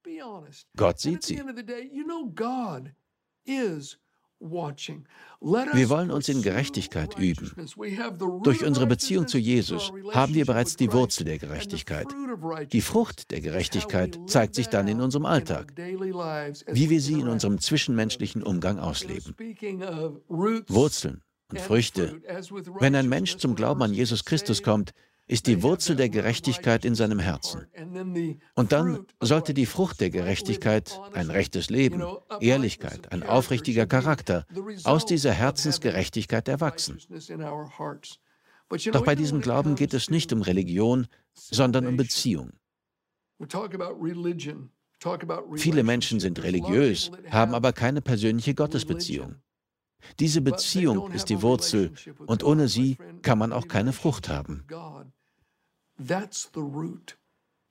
Gott 0.77 0.99
sieht 0.99 1.23
Sie. 1.23 1.41
Wir 4.39 5.89
wollen 5.89 6.11
uns 6.11 6.29
in 6.29 6.41
Gerechtigkeit 6.41 7.17
üben. 7.17 7.51
Durch 8.43 8.63
unsere 8.63 8.85
Beziehung 8.85 9.27
zu 9.27 9.37
Jesus 9.37 9.91
haben 10.11 10.33
wir 10.33 10.45
bereits 10.45 10.75
die 10.75 10.91
Wurzel 10.91 11.25
der 11.25 11.37
Gerechtigkeit. 11.37 12.07
Die 12.71 12.81
Frucht 12.81 13.31
der 13.31 13.41
Gerechtigkeit 13.41 14.19
zeigt 14.27 14.55
sich 14.55 14.67
dann 14.67 14.87
in 14.87 15.01
unserem 15.01 15.25
Alltag, 15.25 15.73
wie 15.77 16.89
wir 16.89 17.01
sie 17.01 17.19
in 17.19 17.27
unserem 17.27 17.59
zwischenmenschlichen 17.59 18.43
Umgang 18.43 18.79
ausleben. 18.79 19.35
Wurzeln 20.67 21.21
und 21.49 21.61
Früchte. 21.61 22.21
Wenn 22.79 22.95
ein 22.95 23.09
Mensch 23.09 23.37
zum 23.37 23.55
Glauben 23.55 23.81
an 23.83 23.93
Jesus 23.93 24.25
Christus 24.25 24.63
kommt, 24.63 24.93
ist 25.27 25.47
die 25.47 25.63
Wurzel 25.63 25.95
der 25.95 26.09
Gerechtigkeit 26.09 26.85
in 26.85 26.95
seinem 26.95 27.19
Herzen. 27.19 27.65
Und 28.53 28.71
dann 28.71 29.05
sollte 29.19 29.53
die 29.53 29.65
Frucht 29.65 29.99
der 29.99 30.09
Gerechtigkeit, 30.11 30.99
ein 31.13 31.29
rechtes 31.31 31.69
Leben, 31.69 32.03
Ehrlichkeit, 32.39 33.11
ein 33.11 33.23
aufrichtiger 33.23 33.87
Charakter, 33.87 34.45
aus 34.83 35.05
dieser 35.05 35.31
Herzensgerechtigkeit 35.31 36.47
erwachsen. 36.47 36.99
Doch 38.91 39.03
bei 39.03 39.15
diesem 39.15 39.41
Glauben 39.41 39.75
geht 39.75 39.93
es 39.93 40.09
nicht 40.09 40.31
um 40.33 40.41
Religion, 40.41 41.07
sondern 41.33 41.87
um 41.87 41.97
Beziehung. 41.97 42.51
Viele 45.55 45.83
Menschen 45.83 46.19
sind 46.19 46.41
religiös, 46.41 47.11
haben 47.29 47.53
aber 47.53 47.73
keine 47.73 48.01
persönliche 48.01 48.55
Gottesbeziehung. 48.55 49.35
Diese 50.19 50.41
Beziehung 50.41 51.11
ist 51.11 51.29
die 51.29 51.41
Wurzel 51.41 51.91
und 52.25 52.43
ohne 52.43 52.67
sie 52.67 52.97
kann 53.21 53.37
man 53.37 53.51
auch 53.51 53.67
keine 53.67 53.93
Frucht 53.93 54.29
haben. 54.29 54.65
That's 55.97 56.49
the 56.53 56.59
root. 56.59 57.17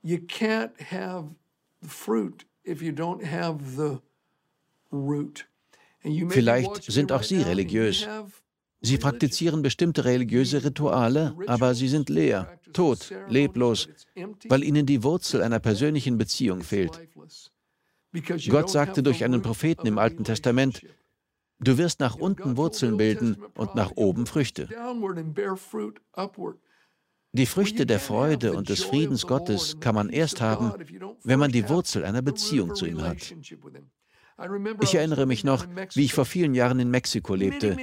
You 0.03 0.19
can't 0.19 0.73
have 0.91 1.35
the 1.81 1.89
fruit 1.89 2.47
if 2.67 2.83
you 2.83 2.93
don't 2.93 3.25
have 3.25 3.59
the 3.77 3.99
root. 4.93 5.47
Vielleicht 6.29 6.83
sind 6.85 7.13
auch 7.13 7.23
Sie 7.23 7.41
religiös. 7.41 8.07
Sie 8.83 8.99
praktizieren 8.99 9.63
bestimmte 9.63 10.05
religiöse 10.05 10.63
Rituale, 10.63 11.35
aber 11.47 11.75
sie 11.75 11.89
sind 11.89 12.11
leer, 12.11 12.59
tot, 12.75 13.11
leblos, 13.31 13.89
weil 14.47 14.63
ihnen 14.63 14.85
die 14.85 15.03
Wurzel 15.03 15.43
einer 15.43 15.59
persönlichen 15.59 16.19
Beziehung 16.19 16.61
fehlt. 16.61 17.01
Gott 18.51 18.69
sagte 18.69 19.03
durch 19.03 19.25
einen 19.25 19.41
Propheten 19.41 19.87
im 19.87 19.97
Alten 19.97 20.25
Testament, 20.25 20.83
du 21.59 21.79
wirst 21.79 22.01
nach 22.01 22.17
unten 22.17 22.57
Wurzeln 22.57 22.97
bilden 22.97 23.37
und 23.57 23.75
nach 23.75 23.93
oben 23.97 24.27
Früchte. 24.27 24.69
Die 27.33 27.47
Früchte 27.47 27.85
der 27.85 27.99
Freude 27.99 28.53
und 28.53 28.69
des 28.69 28.85
Friedens 28.85 29.27
Gottes 29.27 29.81
kann 29.81 29.95
man 29.95 30.09
erst 30.09 30.41
haben, 30.41 30.73
wenn 31.25 31.41
man 31.41 31.51
die 31.51 31.69
Wurzel 31.69 32.05
einer 32.05 32.23
Beziehung 32.23 32.75
zu 32.77 32.87
ihm 32.87 33.03
hat. 33.03 33.35
Ich 34.83 34.95
erinnere 34.95 35.27
mich 35.27 35.45
noch, 35.45 35.67
wie 35.95 36.05
ich 36.05 36.15
vor 36.15 36.25
vielen 36.25 36.55
Jahren 36.55 36.81
in 36.81 36.91
Mexiko 36.91 37.35
lebte. 37.35 37.77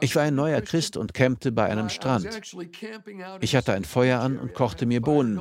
Ich 0.00 0.14
war 0.14 0.22
ein 0.22 0.34
neuer 0.34 0.60
Christ 0.60 0.96
und 0.96 1.14
campte 1.14 1.52
bei 1.52 1.66
einem 1.66 1.88
Strand. 1.88 2.40
Ich 3.40 3.56
hatte 3.56 3.72
ein 3.72 3.84
Feuer 3.84 4.20
an 4.20 4.38
und 4.38 4.54
kochte 4.54 4.86
mir 4.86 5.00
Bohnen. 5.00 5.40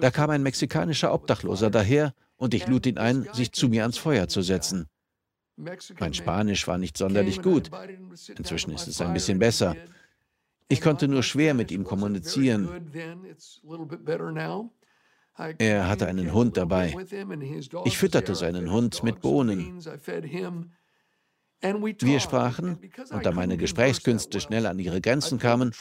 Da 0.00 0.10
kam 0.10 0.30
ein 0.30 0.42
mexikanischer 0.42 1.12
Obdachloser 1.12 1.70
daher 1.70 2.14
und 2.36 2.54
ich 2.54 2.66
lud 2.66 2.86
ihn 2.86 2.98
ein, 2.98 3.28
sich 3.32 3.52
zu 3.52 3.68
mir 3.68 3.82
ans 3.82 3.98
Feuer 3.98 4.28
zu 4.28 4.42
setzen. 4.42 4.86
Mein 5.56 6.14
Spanisch 6.14 6.66
war 6.66 6.78
nicht 6.78 6.96
sonderlich 6.96 7.42
gut. 7.42 7.70
Inzwischen 8.36 8.72
ist 8.72 8.88
es 8.88 9.00
ein 9.00 9.12
bisschen 9.12 9.38
besser. 9.38 9.76
Ich 10.68 10.80
konnte 10.80 11.08
nur 11.08 11.22
schwer 11.22 11.54
mit 11.54 11.70
ihm 11.70 11.84
kommunizieren. 11.84 12.90
Er 15.58 15.88
hatte 15.88 16.06
einen 16.06 16.32
Hund 16.32 16.56
dabei. 16.56 16.94
Ich 17.84 17.98
fütterte 17.98 18.34
seinen 18.34 18.70
Hund 18.70 19.02
mit 19.02 19.20
Bohnen. 19.20 19.80
Wir 21.62 22.20
sprachen, 22.20 22.78
und 23.10 23.26
da 23.26 23.32
meine 23.32 23.56
Gesprächskünste 23.56 24.40
schnell 24.40 24.66
an 24.66 24.78
ihre 24.78 25.00
Grenzen 25.00 25.38
kamen, 25.38 25.72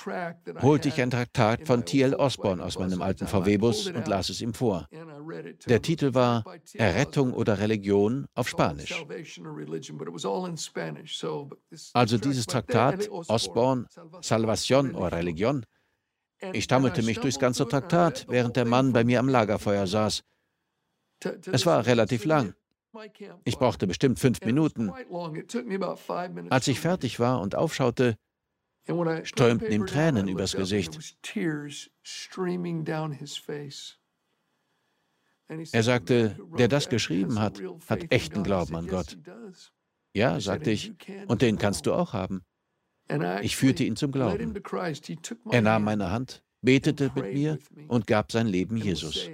holte 0.62 0.90
ich 0.90 1.02
ein 1.02 1.10
Traktat 1.10 1.66
von 1.66 1.86
T.L. 1.86 2.16
Osborne 2.16 2.64
aus 2.64 2.78
meinem 2.78 3.02
alten 3.02 3.28
VW-Bus 3.28 3.88
und 3.88 4.08
las 4.08 4.30
es 4.30 4.42
ihm 4.42 4.54
vor. 4.54 4.90
Der 5.68 5.82
Titel 5.82 6.14
war 6.14 6.44
Errettung 6.74 7.34
oder 7.34 7.60
Religion 7.60 8.28
auf 8.34 8.50
Spanisch. 8.50 9.06
Also 11.94 12.18
dieses 12.18 12.46
Traktat, 12.46 13.10
Osborne, 13.10 13.86
Salvación 14.22 14.96
o 14.96 15.08
Religión, 15.08 15.64
ich 16.54 16.64
stammelte 16.66 17.04
mich 17.04 17.20
durchs 17.20 17.40
ganze 17.40 17.68
Traktat, 17.68 18.26
während 18.30 18.56
der 18.56 18.66
Mann 18.66 18.94
bei 18.94 19.04
mir 19.04 19.20
am 19.20 19.30
Lagerfeuer 19.30 19.88
saß. 19.88 20.24
Es 21.52 21.66
war 21.66 21.86
relativ 21.86 22.26
lang. 22.26 22.54
Ich 23.44 23.58
brauchte 23.58 23.88
bestimmt 23.88 24.20
fünf 24.20 24.42
Minuten. 24.42 24.92
Als 26.50 26.68
ich 26.68 26.80
fertig 26.80 27.20
war 27.20 27.42
und 27.42 27.56
aufschaute, 27.56 28.16
strömten 29.24 29.72
ihm 29.72 29.86
Tränen 29.86 30.28
übers 30.28 30.54
Gesicht. 30.54 30.98
Er 35.72 35.84
sagte, 35.84 36.38
der 36.58 36.68
das 36.68 36.90
geschrieben 36.90 37.40
hat, 37.40 37.62
hat 37.88 38.12
echten 38.12 38.44
Glauben 38.44 38.76
an 38.76 38.88
Gott. 38.88 39.18
Ja, 40.14 40.40
sagte 40.40 40.72
ich, 40.72 40.94
und 41.28 41.42
den 41.42 41.58
kannst 41.58 41.86
du 41.86 41.94
auch 41.94 42.14
haben. 42.14 42.44
Ich 43.42 43.56
führte 43.56 43.84
ihn 43.84 43.96
zum 43.96 44.12
Glauben. 44.12 44.54
Er 45.50 45.62
nahm 45.62 45.84
meine 45.84 46.12
Hand, 46.12 46.44
betete 46.62 47.12
mit 47.16 47.34
mir 47.34 47.60
und 47.88 48.06
gab 48.08 48.32
sein 48.32 48.48
Leben 48.48 48.78
Jesus. 48.78 49.30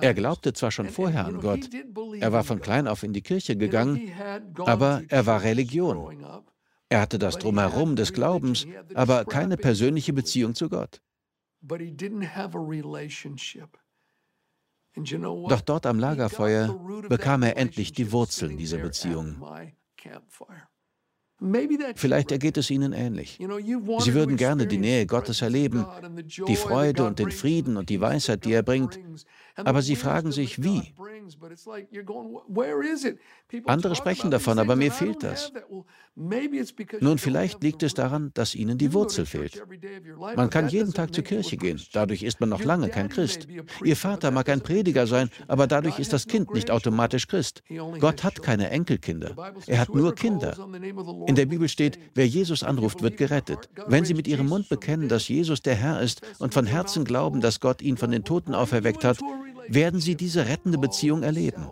Er 0.00 0.14
glaubte 0.14 0.52
zwar 0.52 0.70
schon 0.70 0.88
vorher 0.88 1.26
an 1.26 1.40
Gott, 1.40 1.70
er 2.18 2.32
war 2.32 2.42
von 2.42 2.60
klein 2.60 2.88
auf 2.88 3.02
in 3.04 3.12
die 3.12 3.22
Kirche 3.22 3.56
gegangen, 3.56 4.10
aber 4.58 5.02
er 5.08 5.26
war 5.26 5.42
Religion. 5.42 6.42
Er 6.88 7.00
hatte 7.00 7.18
das 7.18 7.38
Drumherum 7.38 7.96
des 7.96 8.12
Glaubens, 8.12 8.66
aber 8.94 9.24
keine 9.24 9.56
persönliche 9.56 10.12
Beziehung 10.12 10.54
zu 10.54 10.68
Gott. 10.68 11.00
Doch 14.96 15.60
dort 15.60 15.86
am 15.86 15.98
Lagerfeuer 15.98 16.68
bekam 17.08 17.42
er 17.42 17.56
endlich 17.56 17.92
die 17.92 18.12
Wurzeln 18.12 18.56
dieser 18.56 18.78
Beziehung. 18.78 19.36
Vielleicht 21.96 22.30
ergeht 22.32 22.56
es 22.56 22.70
Ihnen 22.70 22.92
ähnlich. 22.92 23.38
Sie 23.38 24.14
würden 24.14 24.36
gerne 24.36 24.66
die 24.66 24.78
Nähe 24.78 25.06
Gottes 25.06 25.42
erleben, 25.42 25.84
die 26.48 26.56
Freude 26.56 27.04
und 27.04 27.18
den 27.18 27.30
Frieden 27.30 27.76
und 27.76 27.88
die 27.88 28.00
Weisheit, 28.00 28.44
die 28.44 28.52
er 28.52 28.62
bringt, 28.62 28.98
aber 29.56 29.82
Sie 29.82 29.96
fragen 29.96 30.32
sich, 30.32 30.62
wie? 30.62 30.94
Andere 33.66 33.94
sprechen 33.94 34.30
davon, 34.30 34.58
aber 34.58 34.76
mir 34.76 34.92
fehlt 34.92 35.22
das. 35.22 35.52
Nun, 37.00 37.18
vielleicht 37.18 37.62
liegt 37.62 37.82
es 37.82 37.94
daran, 37.94 38.30
dass 38.34 38.54
ihnen 38.54 38.78
die 38.78 38.92
Wurzel 38.92 39.26
fehlt. 39.26 39.62
Man 40.36 40.48
kann 40.48 40.68
jeden 40.68 40.92
Tag 40.92 41.14
zur 41.14 41.24
Kirche 41.24 41.56
gehen, 41.56 41.80
dadurch 41.92 42.22
ist 42.22 42.40
man 42.40 42.48
noch 42.48 42.62
lange 42.62 42.88
kein 42.88 43.08
Christ. 43.08 43.48
Ihr 43.82 43.96
Vater 43.96 44.30
mag 44.30 44.48
ein 44.48 44.60
Prediger 44.60 45.06
sein, 45.06 45.30
aber 45.48 45.66
dadurch 45.66 45.98
ist 45.98 46.12
das 46.12 46.26
Kind 46.26 46.52
nicht 46.52 46.70
automatisch 46.70 47.26
Christ. 47.26 47.62
Gott 47.98 48.22
hat 48.22 48.42
keine 48.42 48.70
Enkelkinder, 48.70 49.34
er 49.66 49.80
hat 49.80 49.94
nur 49.94 50.14
Kinder. 50.14 50.56
In 51.26 51.34
der 51.34 51.46
Bibel 51.46 51.68
steht, 51.68 51.98
wer 52.14 52.26
Jesus 52.26 52.62
anruft, 52.62 53.02
wird 53.02 53.16
gerettet. 53.16 53.68
Wenn 53.86 54.04
Sie 54.04 54.14
mit 54.14 54.28
Ihrem 54.28 54.48
Mund 54.48 54.68
bekennen, 54.68 55.08
dass 55.08 55.28
Jesus 55.28 55.62
der 55.62 55.74
Herr 55.74 56.00
ist 56.00 56.22
und 56.38 56.54
von 56.54 56.66
Herzen 56.66 57.04
glauben, 57.04 57.40
dass 57.40 57.60
Gott 57.60 57.82
ihn 57.82 57.96
von 57.96 58.10
den 58.10 58.24
Toten 58.24 58.54
auferweckt 58.54 59.04
hat, 59.04 59.18
werden 59.68 60.00
Sie 60.00 60.16
diese 60.16 60.46
rettende 60.46 60.78
Beziehung 60.78 61.22
erleben. 61.22 61.68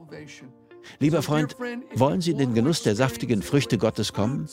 Lieber 0.98 1.22
Freund, 1.22 1.56
wollen 1.94 2.20
Sie 2.20 2.32
in 2.32 2.38
den 2.38 2.54
Genuss 2.54 2.82
der 2.82 2.96
saftigen 2.96 3.42
Früchte 3.42 3.78
Gottes 3.78 4.12
kommen? 4.12 4.48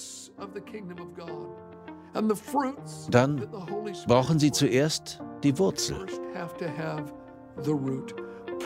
Dann 3.10 3.48
brauchen 4.08 4.40
Sie 4.40 4.52
zuerst 4.52 5.20
die 5.44 5.58
Wurzel. 5.58 6.06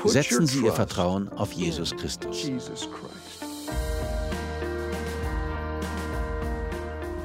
Setzen 0.06 0.48
Sie 0.48 0.66
Ihr 0.66 0.74
Vertrauen 0.74 1.30
auf 1.30 1.52
Jesus 1.52 1.96
Christus. 1.96 2.50